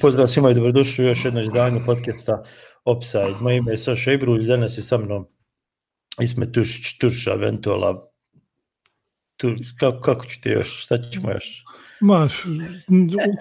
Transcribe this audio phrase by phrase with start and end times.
[0.00, 2.42] Pozdrav svima i dobrodošli u još jedno izdanje podcasta
[2.84, 3.34] Offside.
[3.40, 5.26] Moje ime je Saša Ibrulj, danas je sa mnom
[6.20, 8.10] Isme Tušić, Turša, Ventola.
[9.36, 10.84] Tu, kako, kako ćete još?
[10.84, 11.64] Šta ćemo još?
[12.00, 12.28] Ma,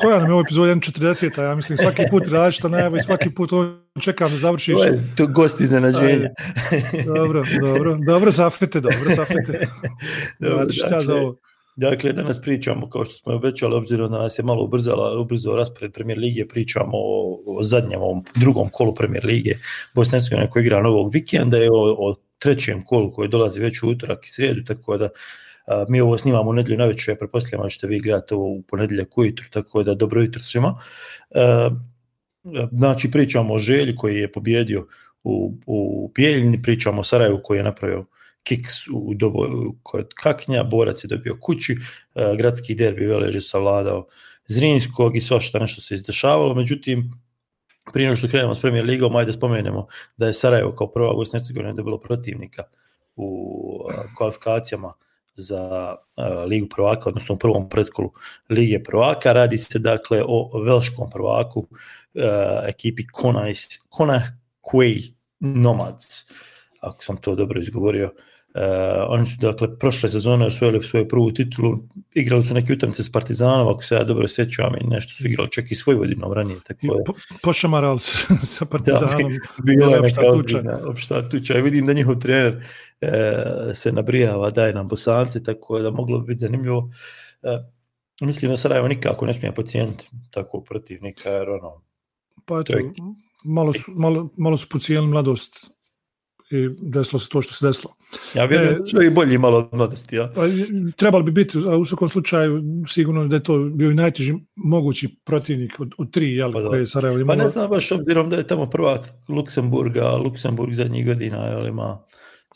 [0.01, 3.53] koja nam je ovo epizod 1.40, ja mislim svaki put različita najava i svaki put
[3.53, 4.75] on čekam da završiš.
[4.75, 6.29] Ovo je to gost iznenađenja.
[7.05, 9.67] dobro, dobro, dobro zafete, dobro zafete.
[10.39, 11.35] dobro, znači, za ovo.
[11.77, 15.93] Dakle, danas pričamo, kao što smo obećali, obzirom da nas je malo ubrzala, ubrzao raspored
[15.93, 19.51] Premier Lige, pričamo o, o zadnjem, ovom drugom kolu Premier Lige
[19.95, 23.89] Bosne Hercegovine koji igra novog vikenda i o, o trećem kolu koji dolazi već u
[23.89, 25.09] utorak i srijedu, tako da
[25.67, 28.61] a, mi ovo snimamo u nedjelju navečer, ja prepostavljam da ćete vi gledati ovo u
[28.61, 30.79] ponedjeljak ujutru, tako da dobro jutro svima.
[31.35, 31.69] A,
[32.71, 34.87] znači, pričamo o Želji koji je pobjedio
[35.23, 38.05] u, u Bijeljini, pričamo o Sarajevu koji je napravio
[38.47, 41.77] kiks u doboju kod Kaknja, Borac je dobio kući,
[42.15, 44.07] e, gradski derbi Veleže savladao
[44.47, 47.11] Zrinskog i svašta nešto se izdešavalo, međutim,
[47.93, 49.87] prije što krenemo s Premier ligom, ajde spomenemo
[50.17, 52.63] da je Sarajevo kao prva Bosna Hercegovina dobilo protivnika
[53.15, 53.27] u
[53.89, 54.93] e, kvalifikacijama
[55.35, 58.11] za e, Ligu prvaka, odnosno u prvom pretkolu
[58.49, 59.33] Lige prvaka.
[59.33, 62.23] Radi se dakle o velškom prvaku uh,
[62.67, 63.07] ekipi
[63.89, 66.25] Kona Quay Nomads,
[66.81, 68.05] ako sam to dobro izgovorio.
[68.05, 71.79] Uh, Uh, oni su dakle prošle sezone osvojili svoju prvu titulu,
[72.13, 75.51] igrali su neke utakmice s Partizanom, ako se ja dobro sjećam, i nešto su igrali
[75.51, 76.59] čak i svoj vodinom ranije.
[76.67, 77.03] Tako je.
[77.05, 77.13] Po,
[77.43, 79.31] pošamarali se sa Partizanom.
[79.31, 80.79] Da, bilo je opšta tuča.
[80.85, 81.57] Opšta tuča.
[81.57, 82.63] I vidim da njihov trener
[83.01, 86.89] e, se nabrijava, daje nam bosanci, tako da moglo biti zanimljivo.
[87.43, 87.59] E,
[88.21, 91.81] mislim da Sarajevo nikako ne smije pocijeniti takvog protivnika, jer ono...
[92.45, 92.93] Pa eto, je...
[93.45, 95.76] malo, su, malo, malo su pocijenili mladost
[96.49, 97.93] i desilo se to što se desilo.
[98.33, 100.31] Ja vjerujem da e, i bolji malo od mladosti, ja.
[100.35, 100.41] Pa,
[100.95, 105.09] trebalo bi biti, a u svakom slučaju, sigurno da je to bio i najteži mogući
[105.25, 107.37] protivnik od, od tri, jel, pa, koje je Sarajevo imalo.
[107.37, 111.99] Pa ne znam baš obzirom da je tamo prvak Luksemburga, Luksemburg zadnjih godina, jel, ima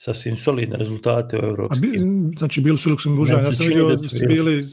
[0.03, 1.77] sasvim solidne rezultate u Evropski.
[1.77, 1.99] A bi,
[2.37, 4.65] znači, bili su Luksemburžani, ja sam vidio da ste bili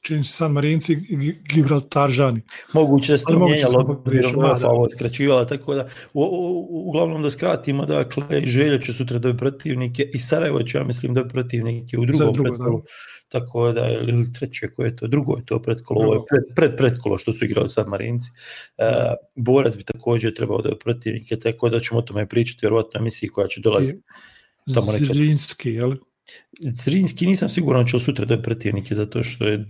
[0.00, 2.40] čini se San Marinci i Gibraltaržani.
[2.72, 4.02] Moguće da se to mijenjalo,
[4.36, 9.38] UEFA ovo skraćivala, tako da, u, u, uglavnom da skratimo, dakle, Želja će sutra dobiti
[9.38, 12.82] protivnike i Sarajevo će, ja mislim, dobiti protivnike u drugom drugo, pretkolu.
[13.28, 16.76] Tako da, ili treće, koje je to, drugo je to pretkolo, ovo je pred, pred
[16.76, 18.30] pretkolo što su igrali San Marinci.
[18.30, 18.84] Uh,
[19.36, 23.48] Borac bi također trebao dobiti protivnike, tako da ćemo o tome pričati, vjerovatno, emisiji koja
[23.48, 24.02] će dolaziti.
[24.66, 25.94] Zrinski, jel?
[26.60, 29.64] Zrinski nisam siguran će sutra da je protivnike, zato što je,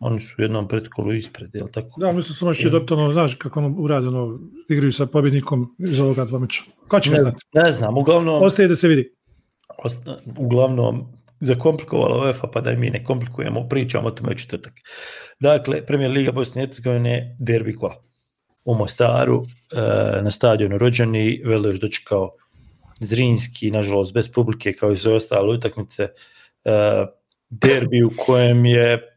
[0.00, 2.00] oni su u jednom pretkolu ispred, je li tako?
[2.00, 4.38] Da, mislim što je dobiti ono, znaš kako ono uradi, ono,
[4.68, 6.62] igraju sa pobjednikom iz ovoga dva meča.
[6.88, 7.44] Ko će ne, znati?
[7.54, 8.42] Ne znam, uglavnom...
[8.42, 9.14] Ostaje da se vidi.
[9.84, 11.06] Osta, uglavnom,
[11.40, 14.72] zakomplikovalo UEFA, pa da mi ne komplikujemo, pričamo o tome u četvrtak.
[15.40, 18.02] Dakle, Premier Liga Bosne i Hercegovine, derbi kola.
[18.64, 22.30] U Mostaru, e, na stadionu rođeni, Veleš dočekao
[23.00, 26.08] Zrinski, nažalost, bez publike, kao i sve ostale utakmice,
[26.64, 27.08] uh,
[27.50, 29.16] derbi u kojem je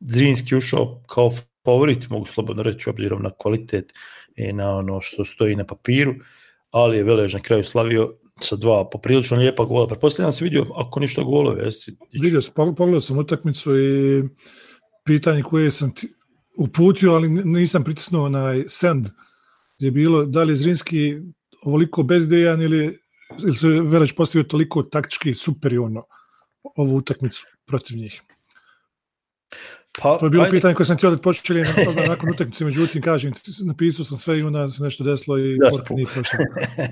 [0.00, 1.30] Zrinski ušao kao
[1.64, 3.92] favorit, mogu slobodno reći, obzirom na kvalitet
[4.36, 6.14] i na ono što stoji na papiru,
[6.70, 9.86] ali je Velež na kraju slavio sa dva poprilično lijepa gola.
[9.86, 11.96] Pretpostavljam se vidio, ako ništa golove, jesi?
[12.12, 14.22] Vidio sam, pogledao sam utakmicu i
[15.04, 16.08] pitanje koje sam ti
[16.58, 19.06] uputio, ali nisam pritisnuo na send,
[19.78, 21.16] gdje je bilo da li Zrinski
[21.62, 22.98] ovoliko bezdejan ili,
[23.42, 26.04] ili se Veleć postavio toliko taktički superiorno
[26.76, 28.22] ovu utakmicu protiv njih?
[30.02, 30.56] Pa, to je bilo ajde.
[30.56, 31.68] pitanje koje sam htio da počeli na,
[32.08, 33.32] nakon utakmice, međutim, kažem,
[33.64, 36.38] napisao sam sve i onda se nešto desilo i porka nije prošlo.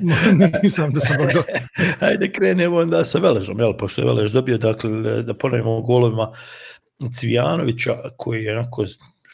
[0.62, 1.42] Nisam da sam mogao.
[2.08, 6.32] Ajde, krenemo onda sa Veležom, jel, pošto je Velež dobio, dakle, da ponovimo golovima
[7.14, 8.84] Cvijanovića, koji je onako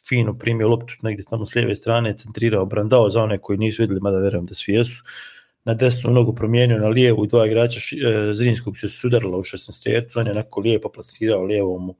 [0.09, 4.01] fino primio loptu negdje tamo s lijeve strane, centrirao, brandao za one koji nisu vidjeli,
[4.01, 5.03] mada verujem da svi jesu.
[5.65, 10.21] Na desnu nogu promijenio na lijevu, dva igrača e, Zrinskog se sudarila u 16 tercu,
[10.21, 11.95] on je onako lijepo plasirao lijevom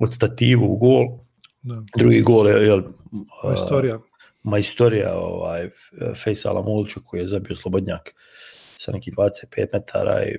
[0.00, 1.06] od stativu u gol.
[1.62, 1.82] Da.
[1.96, 2.82] Drugi gol je, jel,
[3.44, 3.98] Majstorija.
[4.42, 5.70] Majstorija, ovaj,
[6.24, 8.14] Fejsala Mulču koji je zabio slobodnjak.
[8.14, 10.38] Uh, sa nekih 25 metara i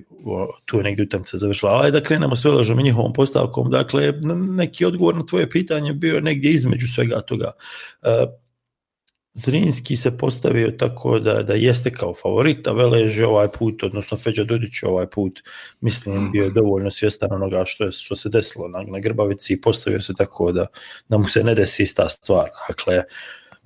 [0.64, 1.72] tu je negdje utamca završila.
[1.72, 4.12] Ali da krenemo sve ležom i njihovom postavkom, dakle,
[4.56, 7.52] neki odgovor na tvoje pitanje bio negdje između svega toga.
[8.02, 8.26] E,
[9.34, 14.44] Zrinski se postavio tako da, da jeste kao favorit, a Velež ovaj put, odnosno Feđa
[14.44, 15.40] Dudić ovaj put,
[15.80, 19.60] mislim, bio je dovoljno svjestan onoga što, je, što se desilo na, na Grbavici i
[19.60, 20.66] postavio se tako da,
[21.08, 22.48] da mu se ne desi ista stvar.
[22.68, 23.04] Dakle, uh,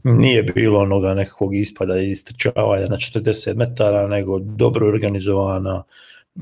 [0.05, 5.83] nije bilo onoga nekakvog ispada i istrčavanja na 40 metara, nego dobro organizovana,
[6.37, 6.41] e,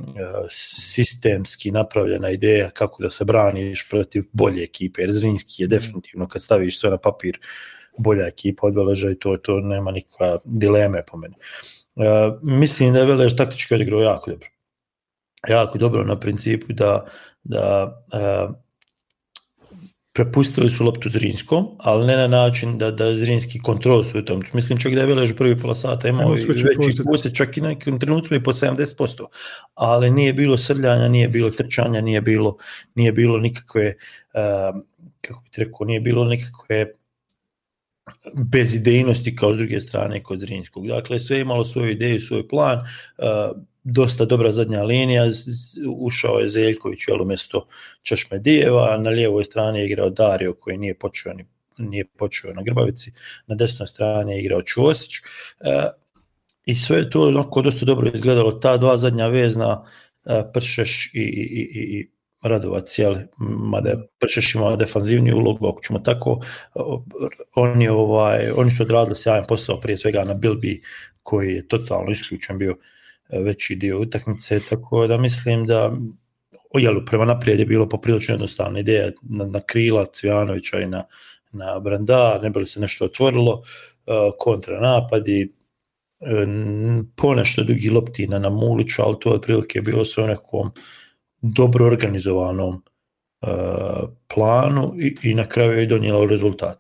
[0.79, 5.03] sistemski napravljena ideja kako da se braniš protiv bolje ekipe.
[5.03, 7.39] Jer Zrinski je definitivno, kad staviš sve na papir,
[7.99, 11.35] bolja ekipa od Veleža i to, to nema nikakva dileme po meni.
[11.95, 12.05] Uh,
[12.43, 14.49] mislim da je Velež taktički odigrao jako dobro.
[15.49, 17.07] Jako dobro na principu da,
[17.45, 18.55] da uh,
[20.21, 24.43] prepustili su loptu Zrinskom, ali ne na način da, da Zrinski kontrol su u tom.
[24.53, 27.99] Mislim čak da je Velež prvi pola sata imao veći poslije, čak i na nekim
[27.99, 29.25] trenutku i po 70%,
[29.75, 32.57] ali nije bilo srljanja, nije bilo trčanja, nije bilo,
[32.95, 33.95] nije bilo nikakve,
[34.35, 34.81] uh,
[35.21, 36.87] kako bih rekao, nije bilo nikakve
[38.35, 40.87] bezidejnosti kao s druge strane kod Zrinskog.
[40.87, 45.25] Dakle, sve imalo svoju ideju, svoj plan, uh, dosta dobra zadnja linija,
[45.97, 47.67] ušao je Zeljković jel, umjesto
[48.03, 51.47] Češmedijeva, na lijevoj strani je igrao Dario koji nije počeo, ni,
[51.79, 53.13] nije počeo na Grbavici,
[53.47, 55.17] na desnoj strani je igrao Čosić.
[55.17, 55.89] E,
[56.65, 59.85] I sve je to onako dosta dobro izgledalo, ta dva zadnja vezna,
[60.25, 62.11] e, Pršeš i, i, i, i
[62.43, 66.41] Radovac, jel, mada Pršeš imao defanzivni ulog, ako ćemo tako,
[67.55, 70.83] oni, ovaj, oni su odradili sjajan posao prije svega na Bilbi,
[71.23, 72.77] koji je totalno isključen bio
[73.33, 75.93] veći dio utakmice, tako da mislim da
[76.79, 81.05] jel, prema naprijed je bilo poprilično jednostavna ideja na, na krila Cvijanovića i na,
[81.53, 83.63] na Branda, ne bi se nešto otvorilo,
[84.07, 85.53] e, kontra napadi,
[86.21, 86.47] e,
[87.17, 90.71] ponešto dugi loptina na, Muliću, ali to otprilike je bilo sve u nekom
[91.43, 92.83] dobro organizovanom
[93.43, 93.47] e,
[94.35, 96.79] planu i, i na kraju je donijelo rezultat.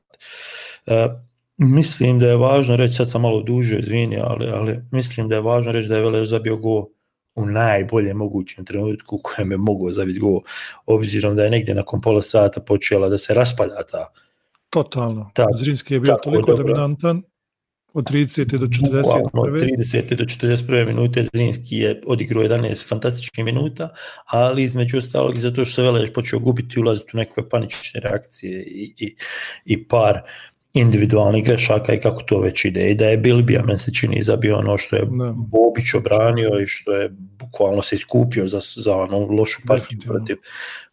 [1.63, 5.41] Mislim da je važno reći, sad sam malo dužio, izvini, ali, ali mislim da je
[5.41, 6.87] važno reći da je Veleš zabio go
[7.35, 10.41] u najboljem mogućem trenutku u kojem je mogao zabiti go,
[10.87, 14.07] obzirom da je negdje nakon pola sata počela da se raspada ta.
[14.71, 15.31] Totalno.
[15.35, 16.65] Ta, Zrinski je bio toliko dobro.
[16.65, 17.23] dominantan
[17.95, 18.59] od 30.
[18.59, 19.29] do 40.
[19.33, 20.15] Od 30.
[20.15, 20.87] do 41.
[20.87, 23.89] minute Zrinski je odigrao 11 fantastičnih minuta,
[24.25, 28.63] ali između ostalog i zato što se Veleš počeo gubiti ulaziti u neke panične reakcije
[28.63, 29.17] i, i,
[29.65, 30.21] i par
[30.75, 32.91] individualnih grešaka i kako to već ide.
[32.91, 35.33] I da je Bilbija, men se čini, zabio ono što je ne.
[35.37, 40.37] Bobić obranio i što je bukvalno se iskupio za, za ono lošu partiju protiv,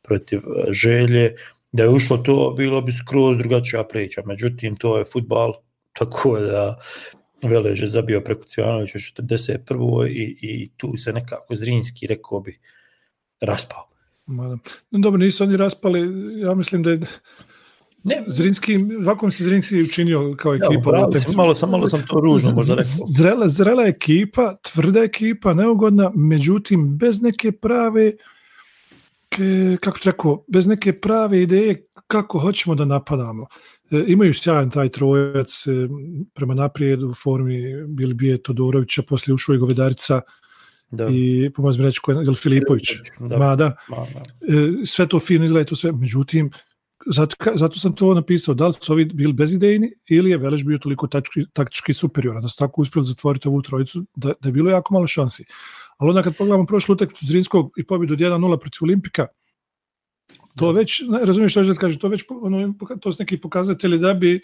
[0.03, 1.35] protiv e, želje.
[1.71, 4.21] Da je ušlo to, bilo bi skroz drugačija priča.
[4.25, 5.53] Međutim, to je futbal,
[5.93, 6.79] tako da
[7.43, 10.07] Velež je zabio preko Cvjanovića 41.
[10.09, 12.59] I, i tu se nekako Zrinski, rekao bi,
[13.41, 13.87] raspao.
[14.91, 15.99] Dobro, nisu oni raspali,
[16.41, 16.99] ja mislim da je
[18.03, 20.73] Ne, Zrinski, vakom se Zrinski učinio kao ekipa.
[20.73, 22.91] Ja, upravo, malo, sam, malo sam to ružno možda rekao.
[23.17, 28.11] Zrela, zrela ekipa, tvrda ekipa, neugodna, međutim, bez neke prave,
[29.29, 33.47] ke, kako rekao, bez neke prave ideje kako hoćemo da napadamo.
[33.91, 35.71] E, imaju sjajan taj trojac e,
[36.33, 40.21] prema naprijed u formi Bili Bije Todorovića, poslije ušao i Govedarica,
[40.91, 41.07] Da.
[41.11, 42.87] i pomazim reći ko je Filipović,
[43.19, 43.37] da.
[43.37, 44.23] Mada, Mada.
[44.41, 46.49] E, sve to fino izgleda, to sve, međutim,
[47.11, 50.77] zato, zato sam to napisao, da li su ovi bili bezidejni ili je Veleš bio
[50.77, 54.69] toliko taktički, taktički superioran, da su tako uspjeli zatvoriti ovu trojicu, da, da je bilo
[54.69, 55.45] jako malo šansi.
[55.97, 59.27] Ali onda kad pogledamo prošlu utakmicu Zrinskog i pobjedu od 1-0 protiv Olimpika,
[60.55, 60.79] to da.
[60.79, 64.41] već, ne, razumiješ što da kažem, to već ono, to su neki pokazatelji da bi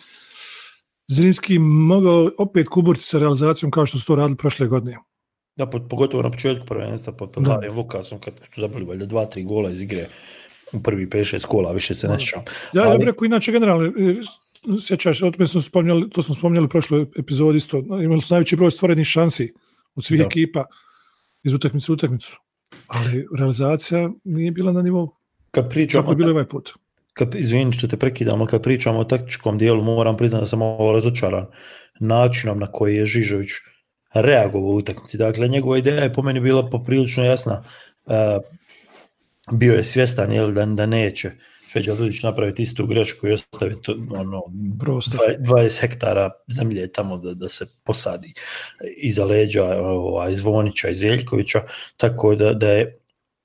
[1.08, 4.98] Zrinski mogao opet kuburti sa realizacijom kao što su to radili prošle godine.
[5.56, 7.36] Da, pogotovo na početku prvenstva pod
[7.72, 10.08] Vukasom kad su zabili valjda dva, tri gola iz igre
[10.74, 12.42] u prvi 5-6 kola, više se ne sjećam.
[12.74, 12.92] Ja, Ali...
[12.92, 13.92] ja bih rekao, inače, generalno, e,
[14.82, 18.56] sjećaš, o tome smo spomnjali, to smo spomnjali u prošloj epizodi isto, imali su najveći
[18.56, 19.54] broj stvorenih šansi
[19.96, 20.26] od svih da.
[20.26, 20.66] ekipa
[21.44, 22.40] iz utakmice u utakmicu.
[22.88, 25.10] Ali realizacija nije bila na nivou.
[25.52, 26.02] Kad pričamo...
[26.02, 26.74] Tako je bilo ovaj put.
[27.14, 30.92] Kad, izvini što te prekidamo, kad pričamo o taktičkom dijelu, moram priznati da sam ovo
[30.92, 31.46] razočaran
[32.00, 33.50] načinom na koji je Žižović
[34.14, 35.18] reagovao u utakmici.
[35.18, 37.64] Dakle, njegova ideja je po meni bila poprilično jasna.
[38.06, 38.14] Uh,
[39.52, 41.32] bio je svjestan jel, da, da neće
[41.74, 47.66] Feđa Ludić napraviti istu grešku i ostaviti ono, 20 hektara zemlje tamo da, da se
[47.84, 48.34] posadi
[48.98, 51.62] iza leđa ovaj, Zvonića i Zeljkovića,
[51.98, 52.82] tako da, da je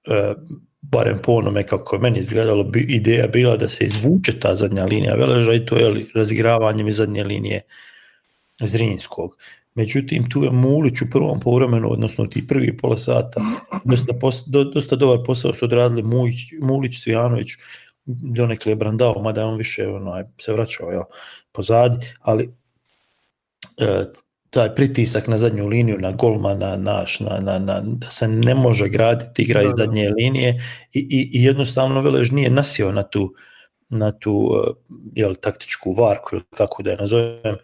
[0.06, 0.34] e,
[0.80, 4.84] barem po onome kako je meni izgledalo, bi, ideja bila da se izvuče ta zadnja
[4.84, 7.62] linija Veleža i to je razigravanjem iz zadnje linije
[8.60, 9.36] Zrinskog.
[9.78, 13.40] Međutim, tu je Mulić u prvom povremenu, odnosno ti prvi pola sata,
[13.84, 17.48] dosta, pos, do, dosta dobar posao su odradili Mulić, Mulić Svijanović,
[18.06, 21.04] donekle je brandao, mada on više onaj, se vraćao ja,
[21.52, 22.50] pozadi, ali
[23.76, 24.04] e,
[24.50, 28.88] taj pritisak na zadnju liniju, na golmana, naš, na, na, na, da se ne može
[28.88, 33.34] graditi igra iz zadnje linije i, i, i jednostavno Velež nije nasio na tu,
[33.88, 34.72] na tu eh,
[35.14, 37.56] jel, taktičku varku ili kako da je nazovem,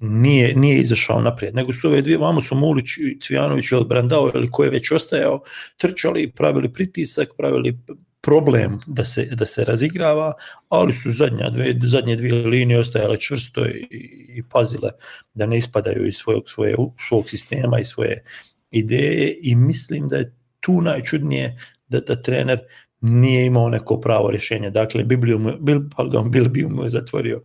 [0.00, 4.30] nije, nije izašao naprijed, nego su ove dvije, vamo su Mulić i Cvijanović ili Brandao
[4.34, 5.42] ili ko je već ostajao,
[5.76, 7.78] trčali, pravili pritisak, pravili
[8.20, 10.32] problem da se, da se razigrava,
[10.68, 13.86] ali su zadnja dve, zadnje dvije linije ostajale čvrsto i,
[14.28, 14.90] i pazile
[15.34, 16.76] da ne ispadaju iz svojeg, svoje,
[17.08, 18.24] svog sistema i svoje
[18.70, 21.56] ideje i mislim da je tu najčudnije
[21.88, 22.60] da, da trener
[23.00, 24.70] nije imao neko pravo rješenje.
[24.70, 27.42] Dakle, Bibliju mu, bil, pardon, Bilbiju mu je zatvorio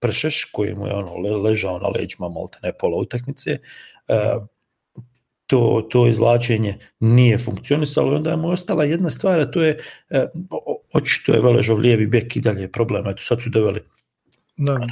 [0.00, 3.58] pršeš koji mu je ono le, ležao na leđima malte ne pola utakmice.
[4.08, 4.46] Uh,
[5.46, 9.78] to, to izlačenje nije funkcionisalo i onda je mu ostala jedna stvar, a to je
[10.10, 10.18] uh,
[10.92, 13.80] očito je Veležov lijevi bek i dalje problem, eto sad su doveli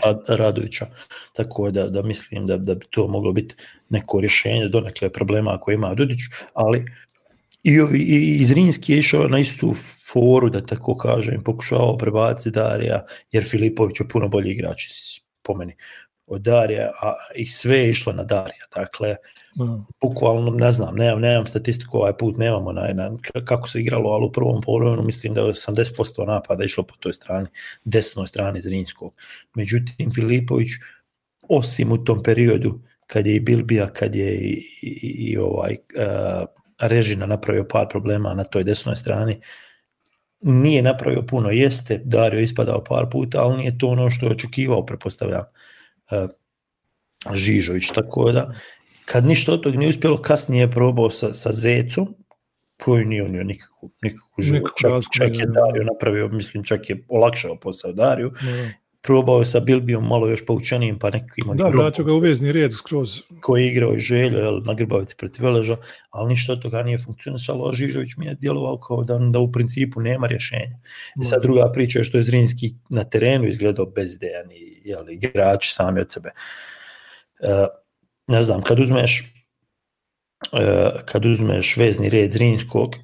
[0.05, 0.87] Rad, Radovića,
[1.33, 3.55] tako da, da mislim da, da bi to moglo biti
[3.89, 6.19] neko rješenje do nekle problema koje ima Dudić,
[6.55, 6.85] ali
[7.63, 9.75] i, ovi, i iz Rinski je išao na istu
[10.13, 14.83] foru, da tako kažem, pokušao prebaciti Darija, jer Filipović je puno bolji igrač
[15.43, 15.77] po meni
[16.27, 18.65] od Darija, a i sve je išlo na Darija.
[18.75, 19.17] Dakle,
[19.61, 19.85] mm.
[20.01, 23.11] bukvalno, ne znam, nemam, nemam statistiku, ovaj put nemamo na, na,
[23.45, 27.13] kako se igralo, ali u prvom polovremenu mislim da je 80% napada išlo po toj
[27.13, 27.47] strani,
[27.85, 29.15] desnoj strani Zrinjskog.
[29.55, 30.69] Međutim, Filipović,
[31.49, 36.60] osim u tom periodu, kad je i Bilbija, kad je i, i, i ovaj, uh,
[36.81, 39.41] Režina napravio par problema na toj desnoj strani,
[40.41, 44.87] nije napravio puno, jeste Dario ispadao par puta, ali nije to ono što je očekivao,
[44.87, 45.45] prepostavljam,
[46.11, 46.31] uh,
[47.35, 48.55] Žižović, tako da
[49.05, 52.15] kad ništa od tog nije uspjelo, kasnije je probao sa, sa Zecom,
[52.83, 57.57] koji nije unio nikakvu, nikakvu život, čak, čak je Dario napravio, mislim, čak je olakšao
[57.57, 58.33] posao Dariju,
[59.03, 61.57] probao je sa Bilbijom malo još poučenijim, pa nekim...
[61.57, 63.21] Da, vratio ga u vezni red skroz.
[63.41, 65.77] Koji je igrao i željo jel, na Grbavici protiv Veleža,
[66.11, 69.53] ali ništa od toga nije funkcionisalo, a Žižović mi je djelovao kao da, da u
[69.53, 70.79] principu nema rješenja.
[71.23, 75.73] I sad druga priča je što je Zrinski na terenu izgledao bezdejan i jel, igrači
[75.73, 76.31] sami od sebe.
[77.41, 77.49] Uh,
[78.27, 79.33] ne znam, kad uzmeš
[80.53, 82.95] uh, kad uzmeš vezni red Zrinskog,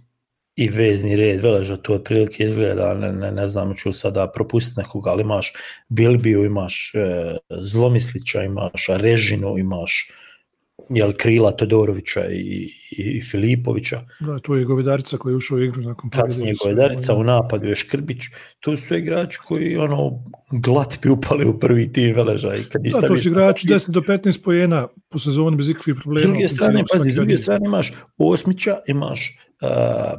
[0.57, 5.11] i vezni red Veleža, to otprilike izgleda, ne, ne, ne znam, ću sada propustiti nekoga,
[5.11, 5.53] ali imaš
[5.89, 10.11] Bilbiju, imaš e, Zlomislića, imaš Režinu, imaš
[10.89, 14.01] jel, Krila Todorovića i, i, Filipovića.
[14.21, 16.29] Da, to je Govedarica koji je ušao u igru nakon pobjede.
[16.29, 18.23] Kasnije Govedarica, u napadu je Škrbić.
[18.61, 22.55] To su igrači koji ono, glat bi upali u prvi tim Veleža.
[22.55, 26.29] I kad da, to su igrači 10 do 15 pojena po sezoni bez ikakvih problema.
[26.29, 29.69] S druge strane, pazi, s druge strane imaš Osmića, imaš uh,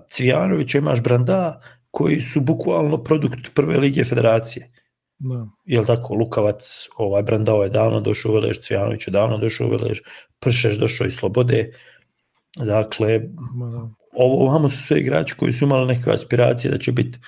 [0.09, 4.71] Cvijanovića, imaš Branda, koji su bukvalno produkt prve lige federacije.
[5.19, 5.47] Da.
[5.65, 9.69] Jel tako, Lukavac, ovaj Brandao je davno došao u Velež, Cvijanović je davno došao u
[9.69, 9.99] Velež,
[10.39, 11.71] Pršeš došao iz Slobode.
[12.57, 13.89] Dakle, da.
[14.13, 17.19] ovo ovamo su sve igrači koji su imali neke aspiracije da će biti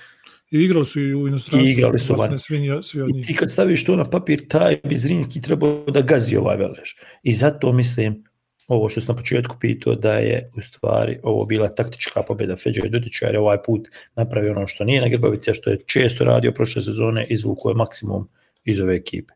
[0.52, 1.68] I igrali su i u inostranstvu.
[1.68, 2.40] I igrali su van.
[2.40, 3.24] Svi, svi od njih.
[3.24, 6.90] I ti kad staviš to na papir, taj bi Zrinski trebao da gazi ovaj Velež.
[7.24, 8.24] I zato mislim,
[8.70, 12.82] ovo što sam na početku pitao da je u stvari ovo bila taktička pobjeda Feđa
[12.86, 15.84] i Dudića jer je ovaj put napravio ono što nije na Grbavici, a što je
[15.86, 18.28] često radio prošle sezone, izvuko je maksimum
[18.64, 19.34] iz ove ekipe.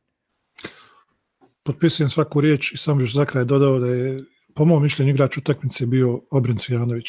[1.63, 4.23] Potpisujem svaku riječ i sam još za kraj dodao da je
[4.55, 7.07] po mojom mišljenju igrač utakmice bio Obren Cvijanović.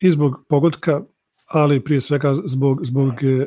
[0.00, 1.02] I zbog pogodka,
[1.46, 3.46] ali prije svega zbog, zbog e,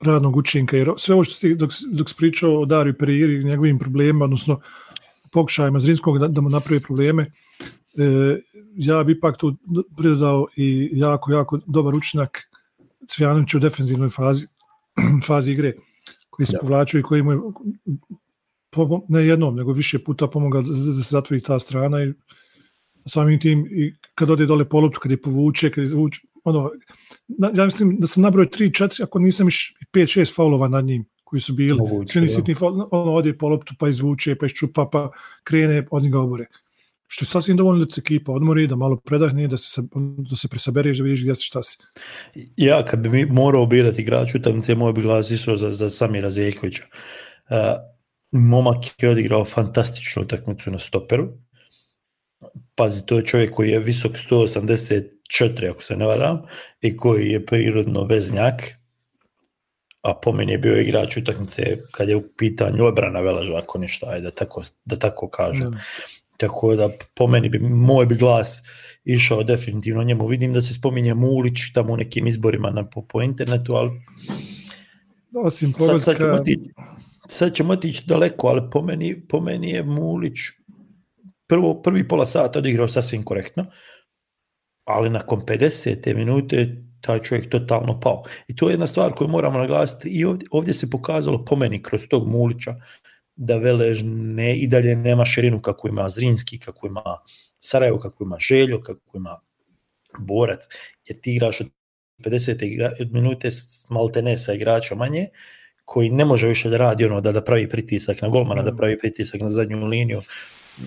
[0.00, 0.76] radnog učinka.
[0.76, 4.60] Jer sve ovo što ste dok, dok pričao o Dariju Periri i njegovim problemima, odnosno
[5.32, 7.32] pokušajima Zrinskog da, da mu napravi probleme.
[7.98, 8.40] E,
[8.76, 9.56] ja bi ipak tu
[9.96, 12.38] pridodao i jako, jako dobar učinak
[13.08, 14.46] Cvijanovića u defensivnoj fazi,
[15.26, 15.74] fazi igre
[16.30, 16.60] koji se ja.
[16.60, 17.38] povlačio i koji mu je
[19.08, 22.12] ne jednom, nego više puta pomogao da, da se zatvori ta strana i
[23.06, 26.70] samim tim i kad ode dole po loptu, kad je povuče, kad je vuče, ono,
[27.54, 31.52] ja mislim da sam nabrojio 3-4, ako nisam iš 5-6 faulova nad njim, koji su
[31.54, 31.78] bili.
[31.78, 32.54] Moguće, sitni,
[32.90, 35.10] ono ode po loptu, pa izvuče, pa iščupa, pa
[35.44, 36.46] krene, od njega obore.
[37.06, 39.82] Što je sasvim dovoljno da se ekipa odmori, da malo predahne, da se,
[40.30, 41.78] da se presabereš, da vidiš gdje si šta si.
[42.56, 46.30] Ja, kad bi mi morao birati igrač utakmice, moj bi glas isro za, za Samira
[46.30, 46.82] Zeljkovića.
[47.50, 47.56] Uh,
[48.30, 51.28] momak je odigrao fantastičnu utakmicu na stoperu.
[52.74, 56.42] Pazi, to je čovjek koji je visok 184, ako se ne varam,
[56.80, 58.79] i koji je prirodno veznjak,
[60.02, 64.06] a po meni je bio igrač utakmice kad je u pitanju obrana Veleža, ako ništa,
[64.10, 65.70] ajde, da tako, da tako kažem.
[65.70, 65.80] Ne.
[66.36, 68.62] Tako da po meni bi, moj bi glas
[69.04, 70.26] išao definitivno njemu.
[70.26, 73.90] Vidim da se spominje Mulić tamo u nekim izborima na, po, po internetu, ali
[75.34, 76.70] Osim sad, sad, ćemo otići,
[77.28, 80.38] sad ćemo otići daleko, ali po meni, po meni je Mulić
[81.46, 83.66] prvo, prvi pola sata odigrao sasvim korektno,
[84.84, 86.14] ali nakon 50.
[86.14, 88.22] minute taj čovjek totalno pao.
[88.48, 91.82] I to je jedna stvar koju moramo naglasiti i ovdje, ovdje se pokazalo po meni
[91.82, 92.74] kroz tog Mulića
[93.36, 97.02] da Velež ne, i dalje nema širinu kako ima Zrinski, kako ima
[97.58, 99.40] Sarajevo, kako ima Željo, kako ima
[100.18, 100.60] Borac,
[101.04, 101.58] jer ti igraš
[102.18, 102.64] 50.
[102.64, 103.48] Igra, minute
[103.90, 105.28] malte ne sa igrača manje,
[105.84, 108.98] koji ne može više da radi ono da da pravi pritisak na golmana, da pravi
[108.98, 110.20] pritisak na zadnju liniju.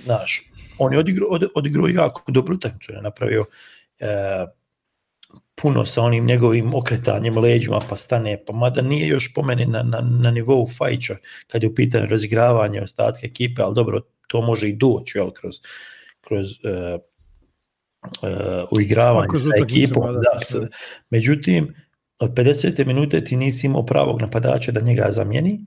[0.04, 0.44] Znaš,
[0.78, 3.46] on je odigrao, od, odigrao jako dobru utakmicu, je napravio
[4.00, 4.46] e,
[5.56, 9.84] puno sa onim njegovim okretanjem leđima, pa stane, pa mada nije još po meni na,
[9.84, 11.16] na, na nivou fajča
[11.48, 15.56] kad je u pitanju razigravanja ostatke ekipe, ali dobro, to može i doći, jel, kroz,
[16.22, 17.00] kroz uh,
[18.22, 20.14] uh, uigravanje sa ekipom.
[20.14, 20.68] Da, da.
[21.10, 21.74] Međutim,
[22.20, 22.86] od 50.
[22.86, 25.66] minute ti nisi imao pravog napadača da njega zamijeni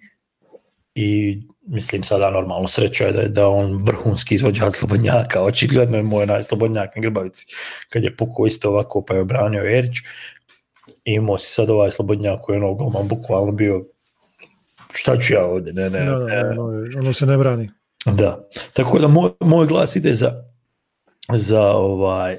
[0.97, 6.03] i mislim sada normalno sreća je da je da on vrhunski izvođač slobodnjaka, očigledno je
[6.03, 7.47] moj najslobodnjak na Grbavici,
[7.88, 9.97] kad je pukao isto ovako pa je obranio Erić
[11.05, 13.85] i imao si sad ovaj slobodnjak koji je ono golman bukvalno bio
[14.91, 17.69] šta ću ja ovdje, ne, ne, no, no, no, no, ono se ne brani.
[18.07, 20.33] Da, tako da moj, moj glas ide za,
[21.33, 22.38] za ovaj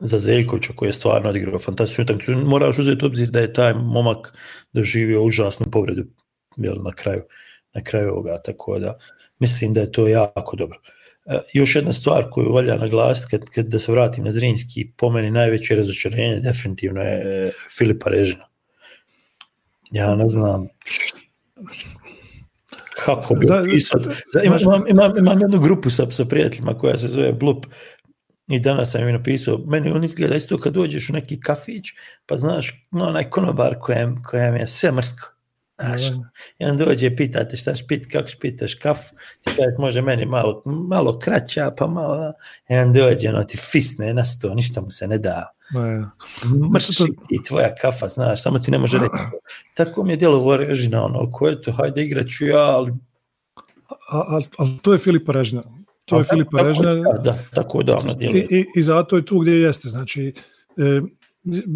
[0.00, 2.32] za Zeljkovića koji je stvarno odigrao fantastičnu utakmicu.
[2.32, 4.34] Moraš uzeti obzir da je taj momak
[4.72, 6.04] doživio užasnu povredu
[6.56, 7.22] jel, na kraju
[7.74, 8.98] na kraju ovoga, tako da
[9.38, 10.80] mislim da je to jako dobro.
[11.26, 15.10] E, još jedna stvar koju valja naglasiti, kad, kad da se vratim na Zrinski, po
[15.10, 18.48] meni najveće razočarenje definitivno je e, Filipa Režina.
[19.90, 20.68] Ja ne znam
[23.04, 24.00] kako bi opisao.
[24.44, 27.66] Imam, imam, imam, imam jednu grupu sa, sa prijateljima koja se zove Blup
[28.48, 31.84] i danas sam im napisao, meni on izgleda isto kad dođeš u neki kafić,
[32.26, 35.37] pa znaš, onaj konobar kojem, kojem je sve mrsko
[35.80, 36.02] Znaš,
[36.58, 40.26] I on dođe i pita te šta špit, kako špitaš kafu, ti kaže može meni
[40.26, 42.32] malo, malo kraća, pa malo,
[42.70, 45.54] i on dođe, ono ti fisne na sto, ništa mu se ne da.
[46.74, 49.24] Mrši i tvoja kafa, znaš, samo ti ne može reći.
[49.74, 52.92] Tako mi je djelo režina, ono, ko je to, hajde igrat ću ja, ali...
[54.08, 55.62] Ali al, to je Filipa Režina.
[56.04, 56.94] To je Filipa Režina.
[56.94, 58.46] Da, da, tako davno djeluje.
[58.50, 60.32] I, i, I zato je tu gdje jeste, znači,
[60.76, 61.00] e,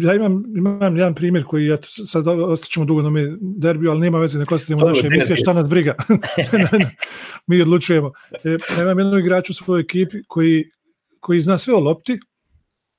[0.01, 1.77] ja imam, imam jedan primjer koji, ja,
[2.07, 5.69] sad ostaćemo dugo na mi derbiju, ali nema veze, neko ostavimo naše emisije, šta nas
[5.69, 5.95] briga.
[7.47, 8.11] mi odlučujemo.
[8.43, 10.65] E, ja imam jednog igrača u svojoj ekipi koji,
[11.19, 12.19] koji zna sve o lopti,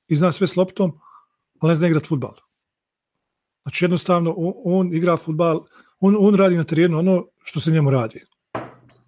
[0.07, 0.99] i zna sve s loptom,
[1.59, 2.33] ali ne zna igrati futbal.
[3.63, 5.65] Znači jednostavno, on, on igra futbal,
[5.99, 8.21] on, on radi na terenu ono što se njemu radi.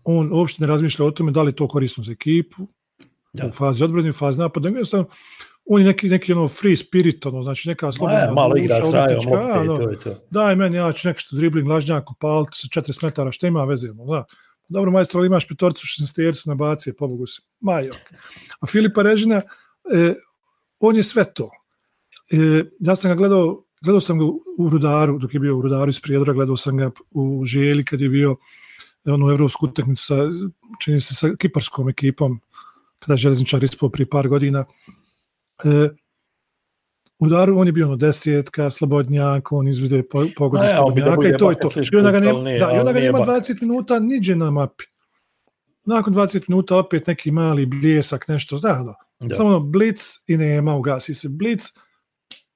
[0.04, 2.68] On uopšte ne razmišlja o tome da li to korisno za ekipu,
[3.34, 3.48] da.
[3.48, 4.68] u fazi odbrane, u fazi napada.
[4.68, 5.08] Jednostavno,
[5.70, 8.94] on je neki, neki ono free spirit, ono, znači neka slobodna ja, malo igra s
[8.94, 10.16] rajom, ono, to je to.
[10.30, 14.06] Daj meni, ja ću nešto dribling, lažnjak, upaliti sa 40 metara, što ima veze, ono,
[14.06, 14.26] da.
[14.70, 17.42] Dobro, majstor, ali imaš petorcu, 16 tercu na bacije, pobogu se.
[17.60, 17.94] Majo.
[18.60, 19.42] A Filipa Režina,
[19.94, 20.14] e,
[20.80, 21.50] on je sve to.
[22.32, 24.26] E, ja sam ga gledao, gledao sam ga
[24.58, 28.02] u Rudaru, dok je bio u Rudaru iz Prijedora, gledao sam ga u Želi kad
[28.02, 28.36] je bio
[29.06, 30.16] onu evropsku utakmicu sa,
[30.84, 32.40] čini se, sa kiparskom ekipom,
[33.00, 34.66] kada je železničar ispao prije par godina
[35.64, 35.90] e,
[37.20, 40.04] udaru, on je bio ono desetka, slobodnjak, on izvede
[40.38, 41.70] pogode ja, slobodnjaka i to je to.
[41.94, 44.84] I onda ga, ne, da, i onda ga nema 20 minuta niđe na mapi.
[45.86, 48.96] Nakon 20 minuta opet neki mali bljesak, nešto, zna, da.
[49.20, 49.36] da.
[49.36, 51.64] Samo ono, blic i nema, ugasi se blic.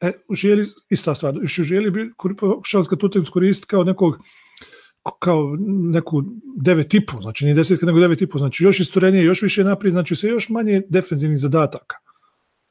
[0.02, 2.12] E, u želi, ista stvar, još u želi bi
[2.90, 4.18] ga tutem skoristiti kao nekog
[5.20, 6.24] kao neku
[6.58, 10.16] devet tipu, znači nije desetka nego devet tipu, znači još istorenije, još više naprijed, znači
[10.16, 11.96] se još manje defensivnih zadataka.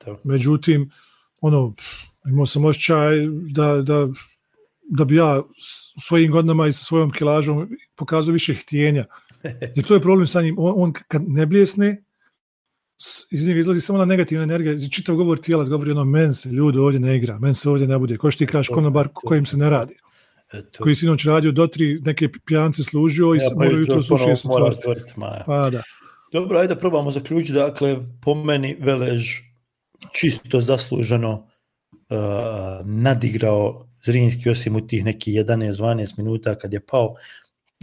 [0.05, 0.21] To.
[0.25, 0.91] Međutim,
[1.41, 1.75] ono,
[2.27, 3.17] imao sam osjećaj
[3.51, 4.09] da, da,
[4.83, 5.43] da bi ja
[6.01, 9.05] svojim godinama i sa svojom kilažom pokazao više htjenja.
[9.77, 10.57] Jer to je problem sa njim.
[10.59, 12.05] On, on kad ne bljesne,
[13.31, 14.89] iz njega izlazi samo na negativna energija.
[14.89, 17.99] Čitav govor tijela govori ono, men se ljudi ovdje ne igra, men se ovdje ne
[17.99, 18.17] bude.
[18.17, 19.95] Ko što ti kažeš, konobar kojim se ne radi.
[20.53, 20.83] Eto.
[20.83, 24.17] Koji si noć radio do tri, neke pijance služio ja, i pa moraju to su
[24.17, 24.47] šest
[25.47, 25.83] Pa da.
[26.33, 27.53] Dobro, ajde da probamo zaključiti.
[27.53, 29.50] Dakle, po meni Velež
[30.13, 37.15] čisto zasluženo uh, nadigrao Zrinski osim u tih nekih 11-12 minuta kad je pao,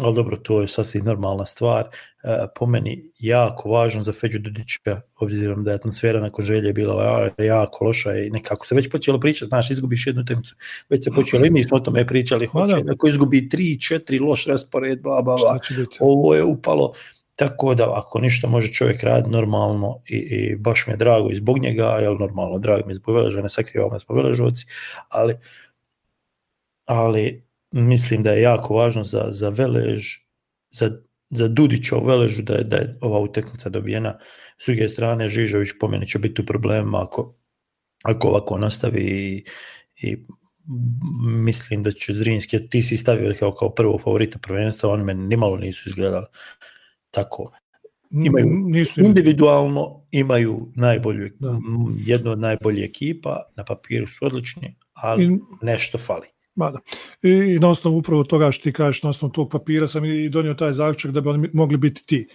[0.01, 1.84] ali dobro, to je sasvim normalna stvar.
[1.84, 7.30] Uh, po meni jako važno za Feđu Dudića, obzirom da je atmosfera nakon želje bila
[7.38, 10.56] jako loša i nekako se već počelo pričati, znaš, izgubiš jednu temcu,
[10.89, 15.01] već se počelo i mi smo o tome pričali, hoće, ako izgubi 3-4 loš raspored,
[15.01, 15.60] bla, bla, bla,
[15.99, 16.93] ovo je upalo,
[17.38, 21.36] Tako da ako ništa može čovjek raditi normalno i, i baš mi je drago i
[21.36, 24.65] zbog njega, jel normalno, drago mi je zbog Veleža, ne sakrivamo me zbog Veležovci,
[25.10, 25.36] ali,
[26.86, 30.06] ali mislim da je jako važno za, za Velež,
[30.71, 30.91] za,
[31.30, 34.17] za Dudića u Veležu da je, da je ova utakmica dobijena.
[34.58, 37.36] S druge strane, Žižović po meni će biti u problemu ako,
[38.04, 39.45] ako ovako nastavi i,
[40.02, 40.26] i
[41.28, 45.58] mislim da će Zrinski, ti si stavio kao, kao prvo favorita prvenstva, on meni nimalo
[45.58, 46.26] nisu izgledali
[47.12, 47.52] tako
[48.12, 51.60] imaju Nisu individualno imaju najbolju da.
[52.06, 56.28] jednu od najboljih ekipa na papiru su odlični ali I, nešto fali.
[56.56, 56.80] Mada.
[57.24, 60.30] I, I na osnovu upravo toga što ti kažeš, na osnovu tog papira sam i
[60.30, 62.28] donio taj zaključak da bi oni mogli biti ti.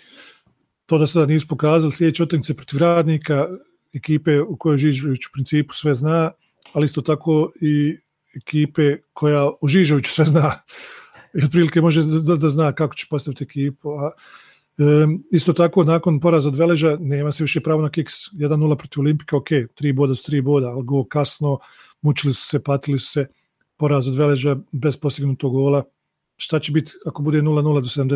[0.87, 3.48] To da sada nisu pokazali sljedeće utakmice protiv radnika,
[3.94, 6.30] ekipe u kojoj Žižović u principu sve zna,
[6.72, 7.98] ali isto tako i
[8.37, 10.52] ekipe koja u Žižoviću sve zna
[11.40, 13.90] i otprilike može da, da zna kako će postaviti ekipu.
[13.90, 14.11] A,
[15.30, 19.36] isto tako, nakon poraza od Veleža, nema se više pravo na kiks 1-0 protiv Olimpika,
[19.36, 21.58] ok, tri boda su tri boda, ali go kasno,
[22.02, 23.26] mučili su se, patili su se,
[23.76, 25.84] poraz od Veleža bez postignutog gola.
[26.36, 28.14] Šta će biti ako bude 0-0 do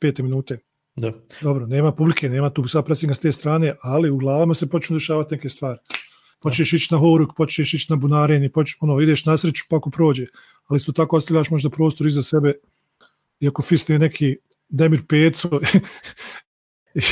[0.00, 0.22] 75.
[0.22, 0.58] minute?
[0.96, 1.12] Da.
[1.42, 4.96] Dobro, nema publike, nema tu sad presinga s te strane, ali u glavama se počnu
[4.96, 5.78] dešavati neke stvari.
[6.42, 9.90] Počneš ići na horuk, počneš ići na bunarenje, počneš, ono, ideš na sreću pa ako
[9.90, 10.26] prođe.
[10.66, 12.54] Ali isto tako ostavljaš možda prostor iza sebe,
[13.40, 14.36] iako fisne neki
[14.68, 15.60] Demir Peco.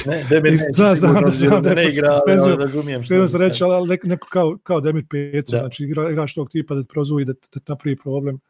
[0.07, 0.95] ne, Demir neće, znam,
[1.33, 3.15] znam, da ne igra, ali razumijem što.
[3.15, 5.59] Ne reći, ali neko, neko kao, kao Demir Peco, da.
[5.59, 8.41] znači igra, igraš tog tipa da te prozuje da, da te napravi problem.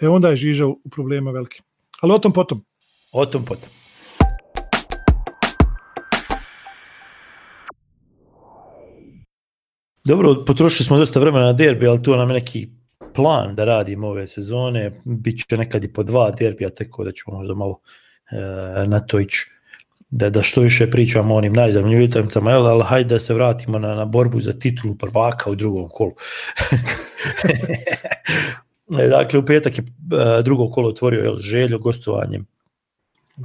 [0.00, 1.62] E onda je Žiža u problema veliki.
[2.00, 2.64] Ali o tom potom.
[3.12, 3.68] O tom potom.
[10.04, 12.68] Dobro, potrošili smo dosta vremena na derbi, ali tu nam je neki
[13.14, 15.00] plan da radimo ove sezone.
[15.04, 17.80] Biće nekad i po dva derbija, tako da ćemo možda malo
[18.30, 19.50] e, na to ići.
[20.10, 23.94] Da, da što više pričamo o onim najzanimljivim utakmicama, ali hajde da se vratimo na,
[23.94, 26.12] na borbu za titulu prvaka u drugom kolu.
[28.98, 32.46] E, dakle, u petak je e, drugo kolo otvorio jel, željo gostovanjem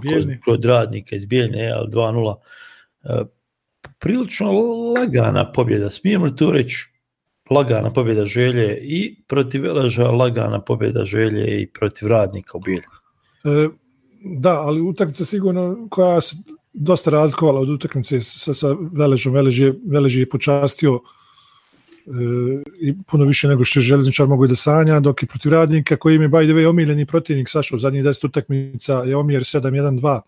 [0.01, 0.41] Bijeljni.
[0.41, 2.35] kod radnika iz Bijeljne, 2-0
[3.99, 4.51] prilično
[4.97, 6.91] lagana pobjeda, smijemo li tu reći
[7.49, 12.89] lagana pobjeda želje i protiv Veleža, lagana pobjeda želje i protiv radnika u Bilju.
[13.43, 13.67] E,
[14.23, 16.35] da, ali utakmica sigurno koja se
[16.73, 19.33] dosta razlikovala od utakmice sa, sa Veležom.
[19.33, 21.01] Velež je, Velež je počastio e,
[22.81, 26.15] i puno više nego što je železničar mogu da sanja, dok i protiv radnika koji
[26.15, 30.21] im je by the way omiljeni protivnik Sašo, zadnjih 10 utakmica je omjer 7-1-2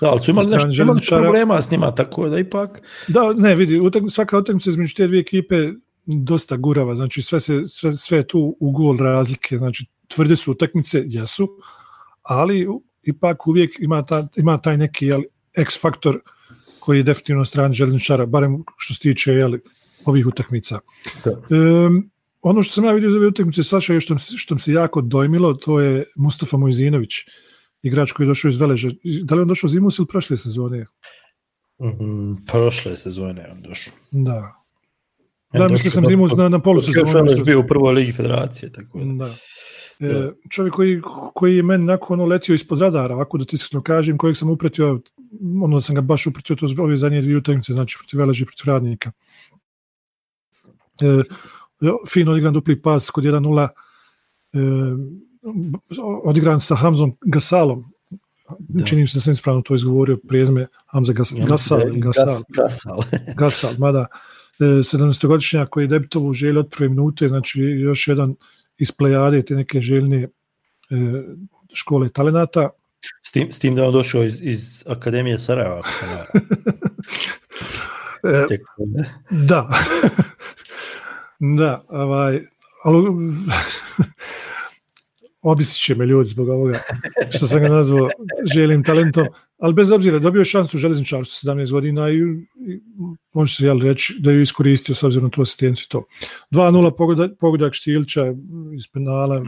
[0.00, 2.82] Da, ali su imali nešto imali problema s njima, tako da ipak...
[3.08, 5.68] Da, ne, vidi, utak, svaka utakmica između te dvije ekipe
[6.06, 11.04] dosta gurava, znači sve, se, sve, sve tu u gol razlike, znači tvrde su utakmice,
[11.06, 11.48] jesu,
[12.22, 12.66] ali
[13.02, 15.22] ipak uvijek ima, ta, ima taj neki jel,
[15.54, 16.20] X faktor
[16.80, 19.58] koji je definitivno stran željezničara, barem što se tiče jel,
[20.04, 20.78] ovih utakmica.
[21.24, 22.10] Um,
[22.42, 25.54] ono što sam ja vidio za ove utakmice, Saša, što, što mi se jako dojmilo,
[25.54, 27.14] to je Mustafa Mojzinović.
[27.82, 28.88] Igrač koji je došao iz Veleža.
[29.22, 30.86] Da li on došao zimus ili prošle sezone?
[31.82, 33.94] Mm, prošle sezone on došao.
[34.10, 34.62] Da.
[35.52, 37.30] Da, mislim sam zimus na, na polusezonu.
[37.30, 38.72] Još je bio u prvoj ligi federacije.
[38.72, 39.26] Tako da.
[39.26, 39.34] da.
[40.00, 41.00] E, čovjek koji,
[41.34, 44.50] koji je meni nakon ono letio ispod radara, ovako da ti iskreno kažem, kojeg sam
[44.50, 45.00] upretio,
[45.62, 48.46] ono da sam ga baš upretio to ove zadnje dvije utakmice, znači protiv Veleža i
[48.46, 49.12] protiv radnika.
[51.00, 51.22] E,
[52.08, 53.68] fino odigran dupli pas kod 1-0.
[54.52, 54.58] E,
[56.24, 57.84] odigran sa Hamzom Gasalom.
[58.58, 58.84] Da.
[58.84, 61.78] Činim se da sam ispravno to izgovorio, prijezme Hamza Gas, Gasal.
[61.78, 63.00] Gasal, Gas, Gasal.
[63.38, 64.06] Gasal, mada
[64.60, 68.34] 17-godišnjak koji je debitovo u želji od prve minute, znači još jedan
[68.78, 70.28] iz plejade te neke željne e,
[71.72, 72.70] škole talenata.
[73.22, 75.78] S tim, s tim da on došao iz, iz Akademije Sarajeva.
[75.78, 76.08] Ako sam
[78.50, 78.58] e,
[79.30, 79.68] da.
[81.38, 82.46] da, ovaj,
[82.84, 82.98] ali
[85.42, 86.80] obisit će me ljudi zbog ovoga
[87.30, 88.10] što sam ga nazvao
[88.54, 89.26] želim talentom,
[89.62, 92.80] ali bez obzira dobio šansu u železničaru sa 17 godina i, i
[93.32, 96.04] može se jel, reći da ju iskoristio s obzirom na tu asistenciju to.
[96.50, 98.26] 2-0 pogodak, pogodak Štilića
[98.76, 99.42] iz penala,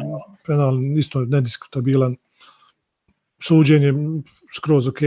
[0.47, 2.17] penal isto nediskutabilan,
[3.43, 3.93] suđenje
[4.57, 5.01] skroz ok,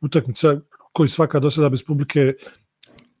[0.00, 0.60] utakmica
[0.92, 2.32] koji svaka do sada bez publike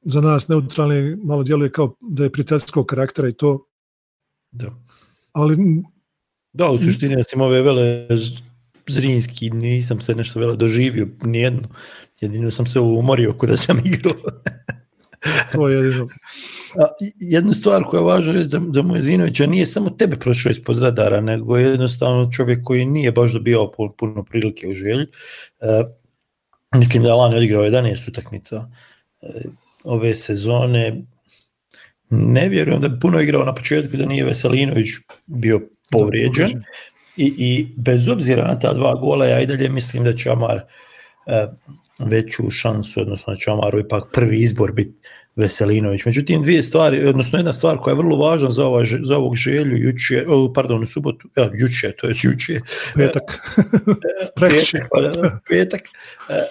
[0.02, 3.66] za nas neutralni malo djeluje kao da je prijateljskog karaktera i to.
[4.50, 4.72] Da.
[5.32, 5.56] Ali
[6.52, 8.06] Da, u suštini ja sam ove vele
[8.88, 11.68] Zrinski, nisam se nešto vele doživio, nijedno.
[12.20, 14.14] Jedino sam se umorio kada sam igrao.
[15.52, 16.08] to je jedino.
[16.78, 16.84] A,
[17.20, 21.20] jednu stvar koja je važna reći za, za Mojezinovića, nije samo tebe prošao ispod radara,
[21.20, 25.06] nego je jednostavno čovjek koji nije baš dobio puno prilike u želji.
[25.60, 25.82] E,
[26.76, 28.70] mislim da je Lani odigrao 11 utakmica
[29.22, 29.26] e,
[29.84, 31.02] ove sezone.
[32.10, 34.86] Ne vjerujem da bi puno igrao na početku da nije Veselinović
[35.26, 36.62] bio povrijeđen
[37.16, 40.60] i, i bez obzira na ta dva gola ja i dalje mislim da će Amar
[41.26, 41.46] e,
[41.98, 46.04] veću šansu, odnosno da će Amaru ipak prvi izbor biti Veselinović.
[46.04, 49.76] Međutim, dvije stvari, odnosno jedna stvar koja je vrlo važna za, ovaj, za ovog želju,
[49.76, 52.60] juče, oh, pardon, u subotu, ja, juče, to je juče.
[52.94, 53.22] Petak.
[54.40, 55.12] petak, pa,
[55.48, 55.80] petak.
[56.28, 56.42] E,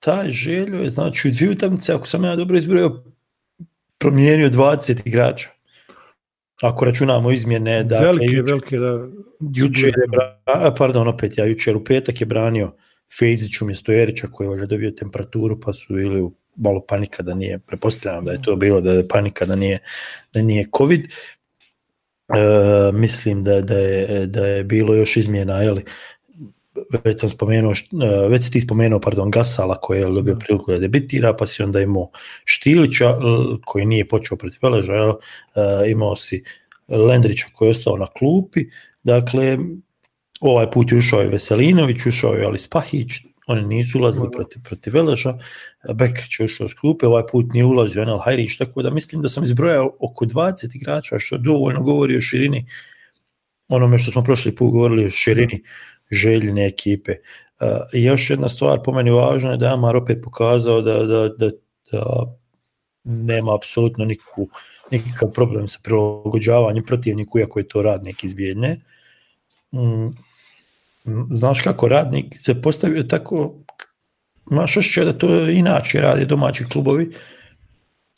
[0.00, 3.02] taj želju je, znači, u dvije utamnice, ako sam ja dobro izbrojio,
[3.98, 5.48] promijenio 20 igrača.
[6.64, 9.08] Ako računamo izmjene, da velike, juče, velike, da.
[9.54, 12.72] Juče je, bra, pardon, opet ja jučer u petak je branio
[13.18, 18.24] Fejzić umjesto Erića koji je dobio temperaturu pa su ili malo panika da nije, prepostavljam
[18.24, 19.78] da je to bilo da je panika da nije,
[20.32, 21.06] da nije COVID.
[22.28, 25.84] E, mislim da, da, je, da je bilo još izmjena, jeli,
[27.04, 30.78] već sam spomenuo, e, već si ti spomenuo, pardon, Gasala koji je dobio priliku da
[30.78, 32.10] debitira, pa si onda imao
[32.44, 33.16] Štilića
[33.64, 35.14] koji nije počeo protiv Veleža, e,
[35.90, 36.42] imao si
[36.88, 38.64] Lendrića koji je ostao na klupi,
[39.02, 39.58] dakle,
[40.40, 43.10] ovaj put je ušao i Veselinović, ušao je Ali Spahić,
[43.46, 45.34] oni nisu ulazili protiv, protiv Veleža,
[45.94, 49.28] Bekrić je ušao s klupe, ovaj put nije ulazio Enel Hajrić, tako da mislim da
[49.28, 52.66] sam izbrojao oko 20 igrača, što dovoljno govori o širini,
[53.68, 55.62] onome što smo prošli put govorili o širini
[56.14, 57.12] željene ekipe.
[57.12, 57.18] E,
[57.92, 61.28] I još jedna stvar po meni važna je da je Amar opet pokazao da, da,
[61.28, 61.50] da,
[61.92, 62.24] da
[63.04, 64.48] nema apsolutno nikakvu,
[64.90, 68.80] nikakav problem sa prilagođavanjem protivniku, iako je to radnik iz Bjedne.
[69.72, 70.04] Mm,
[71.04, 73.54] mm, znaš kako radnik se postavio tako,
[74.50, 77.12] imaš ošće da to inače radi domaći klubovi,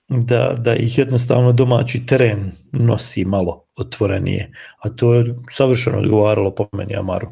[0.09, 6.69] da, da ih jednostavno domaći teren nosi malo otvorenije, a to je savršeno odgovaralo po
[6.73, 7.29] meni Amaru.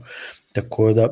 [0.55, 1.09] Tako da,